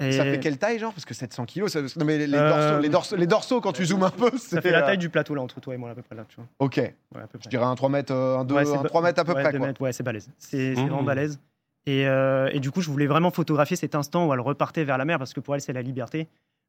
Et 0.00 0.12
Ça 0.12 0.24
fait 0.24 0.40
quelle 0.40 0.58
taille, 0.58 0.78
genre? 0.80 0.92
Parce 0.92 1.04
que 1.04 1.14
700 1.14 1.44
kilos, 1.46 1.70
ça... 1.72 1.80
non, 1.80 2.04
mais 2.04 2.18
les, 2.18 2.26
les 2.26 2.36
Euh, 2.38 2.48
dorsaux, 2.48 2.80
les, 2.82 2.88
dorsaux, 2.88 3.16
les 3.16 3.26
dorsaux, 3.26 3.60
quand 3.60 3.72
tu 3.72 3.84
zoomes 3.84 4.02
un 4.02 4.10
peu, 4.10 4.36
Ça 4.38 4.60
fait 4.60 4.72
la 4.72 4.82
taille 4.82 4.98
du 4.98 5.10
plateau 5.10 5.34
là 5.36 5.42
entre 5.42 5.60
toi 5.60 5.74
et 5.74 5.76
moi 5.76 5.90
à 5.90 5.94
peu 5.94 6.02
près 6.02 6.16
là, 6.16 6.24
tu 6.28 6.36
vois. 6.36 6.46
Ok, 6.58 6.76
Ouais, 6.78 6.92
à 7.22 7.26
peu 7.28 7.38
je 7.40 7.48
dirais 7.48 7.64
un 7.64 7.74
3 7.76 7.88
mètres, 7.88 8.12
euh, 8.12 8.38
un, 8.38 8.44
deux- 8.44 8.54
Ouais, 8.56 8.64
c'est 8.64 8.76
un 8.76 8.82
ba- 8.82 8.88
3 8.88 9.02
mètres 9.02 9.20
à 9.20 9.24
peu 9.24 9.32
ouais, 9.34 9.42
près. 9.42 9.52
deux 9.52 9.58
Quoi. 9.58 9.66
mètres, 9.68 9.80
ouais, 9.82 9.92
c'est 9.92 10.02
balèze. 10.02 10.28
C'est 10.38 10.74
c'est 10.74 10.80
Mmh. 10.80 10.86
vraiment 10.86 11.02
balèze. 11.04 11.38
Et, 11.86 12.06
euh, 12.06 12.48
et 12.52 12.60
du 12.60 12.70
coup, 12.70 12.80
je 12.80 12.90
voulais 12.90 13.06
vraiment 13.06 13.30
photographier 13.30 13.76
cet 13.76 13.94
instant 13.94 14.26
où 14.28 14.32
elle 14.32 14.40
repartait 14.40 14.84
vers 14.84 14.98
la 14.98 15.04
mer 15.04 15.18
parce 15.18 15.32
que 15.34 15.40
pour 15.40 15.54
elle, 15.54 15.60
c'est 15.60 15.72
la 15.72 15.82
liberté. 15.82 16.28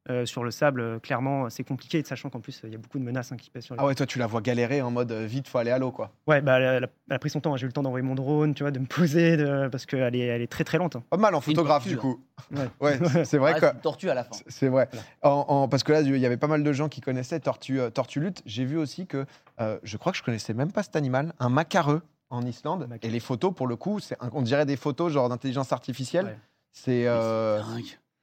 Euh, 0.10 0.25
sur 0.25 0.43
le 0.43 0.51
sable, 0.51 0.82
euh, 0.82 1.00
clairement, 1.00 1.50
c'est 1.50 1.63
compliqué, 1.63 2.03
sachant 2.03 2.29
qu'en 2.29 2.41
plus, 2.41 2.60
il 2.65 2.72
y 2.72 2.75
a 2.75 2.77
beaucoup 2.77 3.00
de 3.00 3.05
menaces 3.05 3.32
hein, 3.32 3.38
qui 3.38 3.50
pèsent 3.50 3.63
sur 3.63 3.75
les 3.75 3.79
Ah 3.82 3.86
ouais, 3.86 3.96
toi, 3.96 4.05
tu 4.05 4.20
la 4.20 4.27
vois 4.27 4.41
galérer 4.41 4.82
en 4.82 4.91
mode 4.91 5.13
euh, 5.13 5.25
vite, 5.25 5.48
faut 5.48 5.60
aller 5.60 5.72
à 5.72 5.79
l'eau, 5.79 5.93
quoi. 5.93 6.12
Ouais, 6.27 6.41
bah, 6.41 6.58
elle, 6.60 6.65
a, 6.65 6.74
elle 6.74 6.84
a- 6.84 6.89
elle 7.10 7.15
a 7.15 7.20
pris 7.20 7.29
son 7.29 7.39
temps. 7.39 7.53
hein. 7.53 7.55
J'ai 7.58 7.63
eu 7.63 7.67
le 7.67 7.72
temps 7.72 7.84
d'envoyer 7.84 8.05
mon 8.05 8.13
drone, 8.15 8.53
tu 8.53 8.63
vois, 8.63 8.72
de 8.72 8.79
me 8.79 8.86
poser, 8.86 9.38
de- 9.38 9.70
parce 9.72 9.86
qu'elle 9.86 10.13
est, 10.13 10.20
elle 10.25 10.41
est 10.41 10.51
très 10.51 10.65
très 10.65 10.77
lente. 10.77 10.98
hein. 10.98 11.03
Pas 11.10 11.15
mal 11.15 11.34
en 11.36 11.39
photographe, 11.39 11.88
du 11.88 11.96
coup. 11.96 12.20
Ouais. 12.51 12.67
Ouais, 12.82 13.00
c'est- 13.24 13.38
vrai 13.38 13.53
Ah, 13.55 13.60
que. 13.62 13.65
une 13.75 13.79
tortue 13.82 14.10
à 14.10 14.13
la 14.13 14.25
fin. 14.25 14.36
C'est 14.48 14.67
vrai. 14.67 14.89
Voilà. 14.91 15.05
En- 15.38 15.46
en- 15.48 15.67
parce 15.70 15.84
que 15.84 15.93
là, 15.93 16.01
il 16.01 16.17
y 16.17 16.25
avait 16.25 16.36
pas 16.36 16.48
mal 16.48 16.63
de 16.65 16.74
gens 16.74 16.89
qui 16.89 17.00
connaissaient 17.00 17.39
Tortue, 17.39 17.79
euh, 17.79 17.89
Tortue 17.89 18.20
Lutte. 18.20 18.41
J'ai 18.46 18.65
vu 18.65 18.77
aussi 18.77 19.08
que, 19.08 19.25
euh, 19.62 19.77
je 19.84 19.96
crois 19.96 20.12
que 20.12 20.17
je 20.17 20.24
connaissais 20.24 20.53
même 20.53 20.74
pas 20.74 20.84
cet 20.84 20.98
animal, 20.98 21.32
un 21.39 21.48
macareux 21.48 22.01
en 22.34 22.46
Islande. 22.46 22.88
Et 23.02 23.10
les 23.10 23.20
photos, 23.20 23.54
pour 23.54 23.68
le 23.68 23.75
coup, 23.75 24.00
c'est 24.00 24.16
un- 24.22 24.30
on 24.34 24.42
dirait 24.42 24.66
des 24.66 24.75
photos 24.78 25.12
genre 25.12 25.30
d'intelligence 25.30 25.72
artificielle. 25.72 26.25
Ouais. 26.25 26.38
C'est. 26.72 27.08
euh, 27.08 27.62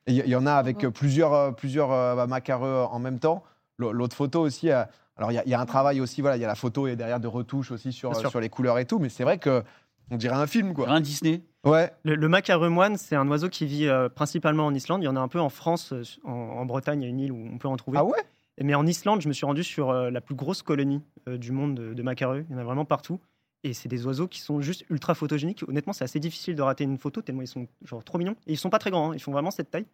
Il 0.06 0.14
y, 0.14 0.28
y 0.30 0.34
en 0.36 0.46
a 0.46 0.52
avec 0.54 0.78
plusieurs, 0.88 1.32
euh, 1.32 1.50
plusieurs 1.52 1.92
euh, 1.92 2.16
bah, 2.16 2.26
macareux 2.26 2.86
en 2.90 2.98
même 2.98 3.18
temps. 3.18 3.42
L'autre 3.78 4.16
photo 4.16 4.40
aussi. 4.40 4.70
euh, 4.70 4.82
alors, 5.16 5.30
il 5.32 5.34
y 5.34 5.38
a- 5.38 5.44
il 5.44 5.50
y, 5.50 5.54
a 5.54 5.60
un 5.60 5.66
travail 5.66 6.00
aussi. 6.00 6.20
Voilà, 6.22 6.36
il 6.36 6.40
y 6.40 6.44
a 6.44 6.48
la 6.48 6.54
photo 6.54 6.86
et 6.86 6.96
derrière 6.96 7.20
de 7.20 7.28
retouches 7.28 7.70
aussi 7.70 7.92
sur, 7.92 8.14
sur 8.16 8.40
les 8.40 8.48
couleurs 8.48 8.78
et 8.78 8.86
tout. 8.86 8.98
Mais 8.98 9.08
c'est 9.10 9.22
vrai 9.24 9.38
que 9.38 9.62
on 10.10 10.16
dirait 10.16 10.34
un 10.36 10.46
film, 10.46 10.74
quoi. 10.74 10.88
Un 10.90 11.00
Disney. 11.00 11.42
Ouais. 11.64 11.92
Le, 12.04 12.14
le 12.16 12.28
macareux 12.28 12.70
moine, 12.70 12.96
c'est 12.96 13.14
un 13.14 13.28
oiseau 13.28 13.48
qui 13.48 13.66
vit 13.66 13.86
euh, 13.86 14.08
principalement 14.08 14.66
en 14.66 14.74
Islande. 14.74 15.02
Il 15.02 15.04
y 15.04 15.08
en 15.08 15.14
a 15.16 15.20
un 15.20 15.28
peu 15.28 15.38
en 15.40 15.50
France, 15.50 15.92
euh, 15.92 16.02
en, 16.24 16.30
en 16.32 16.64
Bretagne, 16.66 17.02
il 17.02 17.04
y 17.04 17.06
a 17.06 17.10
une 17.10 17.20
île 17.20 17.32
où 17.32 17.48
on 17.52 17.58
peut 17.58 17.68
en 17.68 17.76
trouver. 17.76 17.98
Ah 17.98 18.04
ouais? 18.04 18.18
Mais 18.62 18.74
en 18.74 18.86
Islande, 18.86 19.20
je 19.22 19.28
me 19.28 19.32
suis 19.32 19.46
rendu 19.46 19.62
sur 19.62 19.90
euh, 19.90 20.10
la 20.10 20.20
plus 20.20 20.34
grosse 20.34 20.62
colonie 20.62 21.02
euh, 21.28 21.38
du 21.38 21.52
monde 21.52 21.74
de, 21.76 21.94
de 21.94 22.02
macareux. 22.02 22.44
Il 22.48 22.52
y 22.52 22.56
en 22.56 22.58
a 22.58 22.64
vraiment 22.64 22.84
partout. 22.84 23.20
Et 23.62 23.74
c'est 23.74 23.88
des 23.88 24.06
oiseaux 24.06 24.26
qui 24.26 24.40
sont 24.40 24.60
juste 24.60 24.84
ultra 24.90 25.14
photogéniques. 25.14 25.62
Honnêtement, 25.68 25.92
c'est 25.92 26.04
assez 26.04 26.18
difficile 26.20 26.54
de 26.54 26.62
rater 26.62 26.84
une 26.84 26.96
photo 26.98 27.20
tellement 27.20 27.42
ils 27.42 27.46
sont 27.48 27.66
genre 27.84 28.02
trop 28.02 28.16
mignons. 28.18 28.36
Et 28.46 28.52
ils 28.52 28.56
sont 28.58 28.70
pas 28.70 28.78
très 28.78 28.90
grands, 28.90 29.10
hein. 29.10 29.14
ils 29.14 29.20
font 29.20 29.32
vraiment 29.32 29.50
cette 29.50 29.70
taille. 29.70 29.86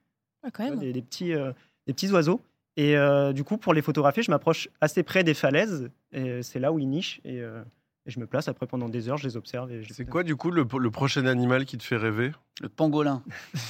Ah, 0.45 0.51
quand 0.53 0.65
même. 0.65 0.79
des, 0.79 0.93
des 0.93 1.03
petits, 1.03 1.33
euh, 1.35 1.53
des 1.87 1.93
petits 1.93 2.11
oiseaux. 2.13 2.41
Et 2.77 2.97
euh, 2.97 3.33
du 3.33 3.43
coup, 3.43 3.57
pour 3.57 3.75
les 3.75 3.83
photographier, 3.83 4.23
je 4.23 4.31
m'approche 4.31 4.69
assez 4.81 5.03
près 5.03 5.25
des 5.25 5.35
falaises. 5.35 5.91
Et 6.13 6.43
c'est 6.43 6.61
là 6.61 6.73
où 6.73 6.79
ils 6.79 6.89
nichent. 6.89 7.21
Et, 7.25 7.41
euh, 7.41 7.63
et 8.05 8.11
je 8.13 8.21
me 8.21 8.27
place 8.27 8.47
après 8.47 8.67
pendant 8.69 8.89
des 8.89 9.09
heures, 9.09 9.17
je 9.17 9.27
les 9.27 9.37
observe. 9.37 9.73
et 9.73 9.83
je 9.83 9.89
les 9.89 9.95
C'est 9.95 10.05
quoi, 10.05 10.23
du 10.23 10.37
coup, 10.37 10.53
le, 10.53 10.65
le 10.79 10.91
prochain 10.93 11.27
animal 11.27 11.65
qui 11.65 11.77
te 11.79 11.83
fait 11.83 11.97
rêver? 11.97 12.33
Le 12.61 12.69
pangolin. 12.69 13.23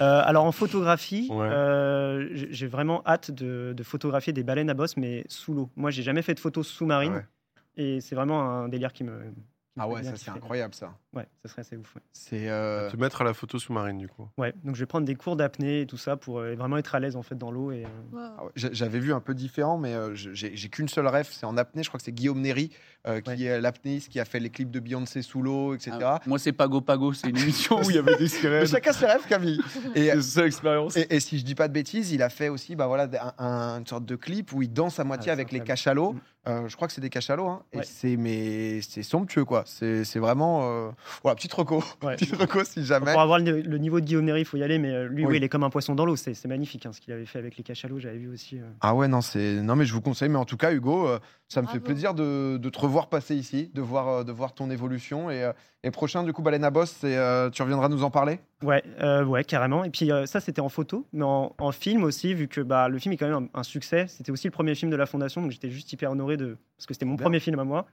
Euh, 0.00 0.22
alors 0.24 0.44
en 0.44 0.50
photographie, 0.50 1.28
Ouais. 1.30 1.46
euh, 1.48 2.28
j'ai 2.32 2.48
j'ai 2.52 2.66
vraiment 2.66 3.04
hâte 3.06 3.30
de, 3.30 3.72
de 3.76 3.82
photographier 3.84 4.32
des 4.32 4.42
baleines 4.42 4.68
à 4.68 4.74
bosse, 4.74 4.96
mais 4.96 5.22
sous 5.28 5.54
l'eau. 5.54 5.70
Moi, 5.76 5.92
j'ai 5.92 6.02
jamais 6.02 6.22
fait 6.22 6.34
de 6.34 6.40
photos 6.40 6.66
sous-marines. 6.66 7.12
Ah 7.14 7.18
ouais. 7.18 7.26
Et 7.76 8.00
c'est 8.00 8.14
vraiment 8.14 8.42
un 8.42 8.68
délire 8.68 8.92
qui 8.92 9.04
me. 9.04 9.18
qui 9.18 9.42
Ah 9.80 9.88
ouais, 9.88 10.02
ça 10.04 10.12
c'est 10.16 10.30
incroyable 10.30 10.74
ça. 10.74 10.94
Ouais, 11.12 11.26
ça 11.42 11.48
serait 11.48 11.60
assez 11.62 11.76
ouf. 11.76 11.94
Ouais. 11.96 12.02
C'est. 12.12 12.48
euh, 12.48 12.88
Te 12.90 12.96
mettre 12.96 13.22
à 13.22 13.24
la 13.24 13.34
photo 13.34 13.58
sous-marine, 13.58 13.98
du 13.98 14.06
coup. 14.08 14.28
Ouais, 14.38 14.52
donc 14.64 14.74
je 14.76 14.80
vais 14.80 14.86
prendre 14.86 15.04
des 15.06 15.14
cours 15.16 15.34
d'apnée 15.36 15.80
et 15.80 15.86
tout 15.86 15.96
ça 15.96 16.16
pour 16.16 16.38
euh, 16.38 16.54
vraiment 16.54 16.76
être 16.76 16.94
à 16.94 17.00
l'aise 17.00 17.16
en 17.16 17.22
fait 17.22 17.34
dans 17.36 17.50
l'eau. 17.50 17.72
Et, 17.72 17.84
euh, 17.84 17.88
Wow. 18.12 18.20
Ah 18.38 18.44
ouais, 18.44 18.50
J'avais 18.54 19.00
vu 19.00 19.12
un 19.12 19.18
peu 19.20 19.34
différent, 19.34 19.76
mais 19.78 19.92
euh, 19.94 20.14
j'ai 20.14 20.54
j'ai 20.56 20.68
qu'une 20.68 20.86
seule 20.88 21.08
ref, 21.08 21.32
c'est 21.32 21.46
en 21.46 21.56
apnée. 21.56 21.82
Je 21.82 21.88
crois 21.88 21.98
que 21.98 22.04
c'est 22.04 22.12
Guillaume 22.12 22.40
Néry, 22.40 22.70
euh, 23.08 23.20
qui 23.20 23.30
Ouais. 23.30 23.42
est 23.42 23.60
l'apnéiste, 23.60 24.08
qui 24.10 24.20
a 24.20 24.24
fait 24.24 24.38
les 24.40 24.50
clips 24.50 24.70
de 24.70 24.78
Beyoncé 24.80 25.22
sous 25.22 25.42
l'eau, 25.42 25.74
etc. 25.74 25.96
Ah, 26.02 26.20
moi, 26.26 26.38
c'est 26.38 26.52
Pago 26.52 26.80
Pago. 26.80 27.12
C'est 27.12 27.28
une 27.30 27.38
émission 27.38 27.80
où 27.80 27.90
il 27.90 27.96
y 27.96 27.98
avait 27.98 28.16
des 28.16 28.28
sirènes. 28.28 28.66
chacun 28.66 28.92
ses 28.92 29.06
rêves, 29.06 29.26
Camille. 29.28 29.60
Et, 29.96 30.12
l'expérience. 30.14 30.96
et, 30.96 31.06
et 31.16 31.18
si 31.20 31.38
je 31.40 31.44
dis 31.44 31.54
pas 31.56 31.66
de 31.68 31.72
bêtises, 31.72 32.12
il 32.12 32.22
a 32.22 32.28
fait 32.28 32.48
aussi 32.48 32.76
bah, 32.76 32.86
voilà, 32.86 33.08
un- 33.38 33.44
un- 33.44 33.78
une 33.80 33.86
sorte 33.86 34.04
de 34.04 34.14
clip 34.16 34.52
où 34.52 34.62
il 34.62 34.72
danse 34.72 35.00
à 35.00 35.04
moitié 35.04 35.30
Ah, 35.30 35.32
avec 35.32 35.50
les 35.50 35.60
cachalots. 35.60 36.14
Euh, 36.46 36.68
je 36.68 36.76
crois 36.76 36.86
que 36.88 36.94
c'est 36.94 37.00
des 37.00 37.10
cachalots. 37.10 37.46
Hein, 37.48 37.62
Et 37.72 37.80
c'est 37.84 38.16
mais 38.16 38.80
c'est 38.82 39.02
somptueux, 39.02 39.44
quoi. 39.44 39.62
C'est 39.66 40.04
c'est 40.04 40.18
vraiment. 40.18 40.60
euh, 40.64 40.90
Voilà, 41.22 41.36
petite 41.36 41.52
reco. 41.54 41.82
ouais. 42.02 42.16
Petite 42.16 42.36
reco 42.36 42.64
si 42.64 42.84
jamais. 42.84 43.12
Pour 43.12 43.20
avoir 43.22 43.38
le, 43.38 43.60
le 43.62 43.78
niveau 43.78 44.00
de 44.00 44.04
Guillaume 44.04 44.28
il 44.36 44.44
faut 44.44 44.56
y 44.56 44.62
aller, 44.62 44.78
mais 44.78 44.90
euh, 44.90 45.08
lui, 45.08 45.24
Oui. 45.24 45.32
oui, 45.32 45.36
il 45.38 45.44
est 45.44 45.48
comme 45.48 45.64
un 45.64 45.70
poisson 45.70 45.94
dans 45.94 46.04
l'eau. 46.04 46.16
C'est 46.16 46.34
c'est 46.34 46.48
magnifique 46.48 46.84
hein, 46.86 46.92
ce 46.92 47.00
qu'il 47.00 47.12
avait 47.12 47.24
fait 47.26 47.38
avec 47.38 47.56
les 47.56 47.62
cachalots, 47.64 47.98
j'avais 47.98 48.18
vu 48.18 48.28
aussi. 48.28 48.58
euh. 48.58 48.64
Ah 48.80 48.94
ouais, 48.94 49.08
non, 49.08 49.20
c'est 49.22 49.62
non, 49.62 49.74
mais 49.76 49.86
je 49.86 49.94
vous 49.94 50.00
conseille. 50.02 50.28
Mais 50.28 50.38
en 50.38 50.44
tout 50.44 50.56
cas, 50.56 50.72
Hugo, 50.72 51.08
ça 51.54 51.62
me 51.62 51.66
fait 51.68 51.80
plaisir 51.80 52.14
de, 52.14 52.56
de 52.58 52.68
te 52.68 52.78
revoir 52.80 53.08
passer 53.08 53.34
ici, 53.36 53.70
de 53.72 53.80
voir, 53.80 54.08
euh, 54.08 54.24
de 54.24 54.32
voir 54.32 54.52
ton 54.54 54.70
évolution. 54.70 55.30
Et, 55.30 55.42
euh, 55.44 55.52
et 55.82 55.90
prochain, 55.90 56.22
du 56.24 56.32
coup, 56.32 56.42
Baleine 56.42 56.64
à 56.64 56.70
Boss, 56.70 57.00
euh, 57.04 57.48
tu 57.50 57.62
reviendras 57.62 57.88
nous 57.88 58.02
en 58.02 58.10
parler? 58.10 58.40
Ouais, 58.62 58.82
euh, 59.00 59.24
ouais, 59.24 59.44
carrément. 59.44 59.84
Et 59.84 59.90
puis 59.90 60.10
euh, 60.10 60.26
ça, 60.26 60.40
c'était 60.40 60.60
en 60.60 60.68
photo, 60.68 61.06
mais 61.12 61.24
en, 61.24 61.54
en 61.58 61.72
film 61.72 62.02
aussi, 62.04 62.34
vu 62.34 62.48
que 62.48 62.60
bah, 62.60 62.88
le 62.88 62.98
film 62.98 63.12
est 63.12 63.16
quand 63.16 63.28
même 63.28 63.48
un, 63.54 63.60
un 63.60 63.62
succès. 63.62 64.06
C'était 64.08 64.32
aussi 64.32 64.46
le 64.48 64.52
premier 64.52 64.74
film 64.74 64.90
de 64.90 64.96
la 64.96 65.06
Fondation, 65.06 65.40
donc 65.42 65.50
j'étais 65.52 65.70
juste 65.70 65.92
hyper 65.92 66.10
honoré 66.10 66.36
de. 66.36 66.56
Parce 66.76 66.86
que 66.86 66.94
c'était 66.94 67.06
mon 67.06 67.14
Bien. 67.14 67.24
premier 67.24 67.40
film 67.40 67.58
à 67.58 67.64
moi. 67.64 67.86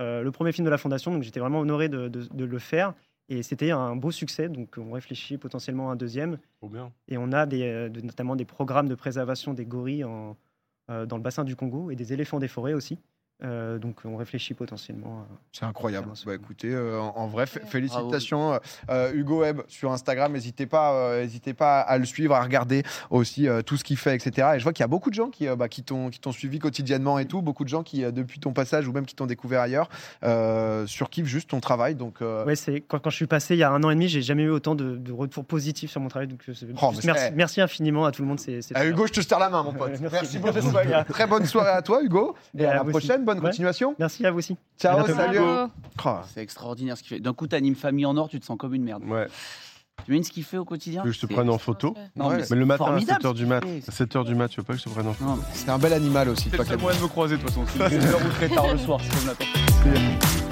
Euh, 0.00 0.22
le 0.22 0.30
premier 0.32 0.52
film 0.52 0.64
de 0.64 0.70
la 0.70 0.78
Fondation, 0.78 1.12
donc 1.12 1.22
j'étais 1.22 1.40
vraiment 1.40 1.60
honoré 1.60 1.88
de, 1.88 2.08
de- 2.08 2.26
de 2.32 2.44
le 2.44 2.58
faire. 2.58 2.94
Et 3.28 3.42
c'était 3.42 3.70
un 3.70 3.94
beau 3.94 4.10
succès, 4.10 4.48
donc 4.48 4.76
on 4.78 4.90
réfléchit 4.92 5.38
potentiellement 5.38 5.90
à 5.90 5.92
un 5.92 5.96
deuxième. 5.96 6.38
Trop 6.58 6.68
bien. 6.68 6.90
Et 7.08 7.16
on 7.18 7.30
a 7.32 7.46
des, 7.46 7.88
de- 7.88 8.00
notamment 8.00 8.36
des 8.36 8.44
programmes 8.44 8.88
de 8.88 8.94
préservation 8.94 9.54
des 9.54 9.64
gorilles 9.64 10.04
en, 10.04 10.36
dans 10.88 11.16
le 11.16 11.22
bassin 11.22 11.44
du 11.44 11.56
Congo 11.56 11.90
et 11.90 11.96
des 11.96 12.12
éléphants 12.12 12.38
des 12.38 12.48
forêts 12.48 12.74
aussi. 12.74 12.98
Euh, 13.44 13.78
donc 13.78 13.96
on 14.04 14.16
réfléchit 14.16 14.54
potentiellement. 14.54 15.26
C'est 15.52 15.64
incroyable. 15.64 16.08
Bah, 16.26 16.34
écoutez, 16.34 16.72
euh, 16.72 17.00
en, 17.00 17.16
en 17.16 17.26
vrai, 17.26 17.46
félicitations, 17.46 18.60
euh, 18.90 19.12
Hugo 19.12 19.40
Webb 19.40 19.62
sur 19.68 19.92
Instagram. 19.92 20.32
N'hésitez 20.32 20.66
pas, 20.66 20.94
euh, 20.94 21.22
n'hésitez 21.22 21.54
pas 21.54 21.80
à 21.80 21.98
le 21.98 22.04
suivre, 22.04 22.34
à 22.34 22.42
regarder 22.42 22.82
aussi 23.10 23.48
euh, 23.48 23.62
tout 23.62 23.76
ce 23.76 23.84
qu'il 23.84 23.96
fait, 23.96 24.14
etc. 24.14 24.52
Et 24.54 24.58
je 24.58 24.62
vois 24.64 24.72
qu'il 24.72 24.82
y 24.82 24.84
a 24.84 24.88
beaucoup 24.88 25.10
de 25.10 25.14
gens 25.14 25.28
qui, 25.28 25.48
euh, 25.48 25.56
bah, 25.56 25.68
qui 25.68 25.82
t'ont, 25.82 26.10
suivi 26.32 26.58
quotidiennement 26.58 27.18
et 27.18 27.26
tout. 27.26 27.42
Beaucoup 27.42 27.64
de 27.64 27.68
gens 27.68 27.82
qui, 27.82 28.04
euh, 28.04 28.10
depuis 28.10 28.40
ton 28.40 28.52
passage 28.52 28.86
ou 28.88 28.92
même 28.92 29.06
qui 29.06 29.14
t'ont 29.14 29.26
découvert 29.26 29.60
ailleurs, 29.60 29.88
euh, 30.24 30.86
surkiffent 30.86 31.26
juste 31.26 31.50
ton 31.50 31.60
travail. 31.60 31.94
Donc, 31.94 32.22
euh, 32.22 32.44
Ouais, 32.44 32.56
c'est 32.56 32.80
quand, 32.80 32.98
quand 32.98 33.10
je 33.10 33.16
suis 33.16 33.26
passé 33.26 33.54
il 33.54 33.58
y 33.58 33.62
a 33.62 33.70
un 33.70 33.82
an 33.82 33.90
et 33.90 33.94
demi, 33.94 34.08
j'ai 34.08 34.22
jamais 34.22 34.44
eu 34.44 34.50
autant 34.50 34.74
de, 34.74 34.96
de 34.96 35.12
retours 35.12 35.44
positifs 35.44 35.90
sur 35.90 36.00
mon 36.00 36.08
travail. 36.08 36.28
Donc 36.28 36.44
Oh, 36.80 36.92
merci, 37.34 37.60
infiniment 37.60 38.04
à 38.04 38.12
tout 38.12 38.22
le 38.22 38.28
monde. 38.28 38.40
C'est, 38.40 38.62
super. 38.62 38.84
Hugo, 38.84 39.06
je 39.06 39.12
te 39.12 39.20
serre 39.20 39.38
la 39.38 39.50
main, 39.50 39.62
mon 39.62 39.72
pote. 39.72 39.92
Merci. 40.00 40.38
merci 40.42 40.68
soirée. 40.68 41.04
Très 41.08 41.26
bonne 41.26 41.46
soirée 41.46 41.70
à 41.70 41.82
toi, 41.82 42.02
Hugo. 42.02 42.34
Et 42.56 42.62
Et 42.62 42.66
à 42.66 42.70
à 42.70 42.74
la 42.74 42.84
aussi. 42.84 43.08
Bonne 43.34 43.44
Ouais. 43.44 43.50
continuation. 43.50 43.94
Merci 43.98 44.24
à 44.26 44.30
vous 44.30 44.38
aussi. 44.38 44.56
Ciao, 44.80 44.98
À 44.98 45.04
bientôt. 45.04 45.14
salut. 45.20 45.38
Oh, 45.40 46.10
C'est 46.32 46.40
extraordinaire 46.42 46.96
ce 46.96 47.02
qu'il 47.02 47.16
fait. 47.16 47.20
D'un 47.20 47.32
coup, 47.34 47.46
t'animes 47.46 47.74
famille 47.76 48.06
en 48.06 48.16
or, 48.16 48.28
tu 48.28 48.38
te 48.40 48.44
sens 48.44 48.56
comme 48.58 48.74
une 48.74 48.84
merde. 48.84 49.02
Ouais. 49.06 49.26
Tu 50.04 50.10
imagines 50.10 50.24
ce 50.24 50.30
qu'il 50.32 50.42
fait 50.42 50.56
au 50.56 50.64
quotidien 50.64 51.02
Tu 51.02 51.08
veux 51.08 51.12
que 51.12 51.18
je 51.20 51.26
te 51.26 51.32
prenne 51.32 51.48
en 51.50 51.58
photo 51.58 51.94
Non, 52.16 52.28
Ouais. 52.28 52.38
mais, 52.38 52.44
Mais 52.50 52.56
le 52.56 52.66
matin 52.66 52.84
à 52.84 52.86
formidable, 52.88 53.20
7h 53.22 53.34
du 53.34 53.46
mat. 53.46 53.60
fait. 53.64 53.90
7h 53.90 54.24
du 54.24 54.34
mat, 54.34 54.48
tu 54.48 54.60
veux 54.60 54.64
pas 54.64 54.72
que 54.72 54.78
je 54.78 54.84
te 54.84 54.88
prenne 54.88 55.06
en 55.06 55.12
photo 55.12 55.38
C'est 55.52 55.68
un 55.68 55.78
bel 55.78 55.92
animal 55.92 56.28
aussi. 56.30 56.48
C'est 56.50 56.56
Camille. 56.56 56.76
moyen 56.82 56.98
de 56.98 57.02
me 57.04 57.08
croiser 57.08 57.36
de 57.36 57.42
toute 57.42 57.50
façon. 57.50 57.64
C'est 57.88 57.94
une 57.94 58.02
heure 58.04 58.20
ou 58.24 58.28
très 58.30 58.48
tard 58.48 58.72
le 58.72 58.78
soir, 58.78 59.00
c'est 59.02 59.14
comme 59.14 59.36
la. 59.92 60.51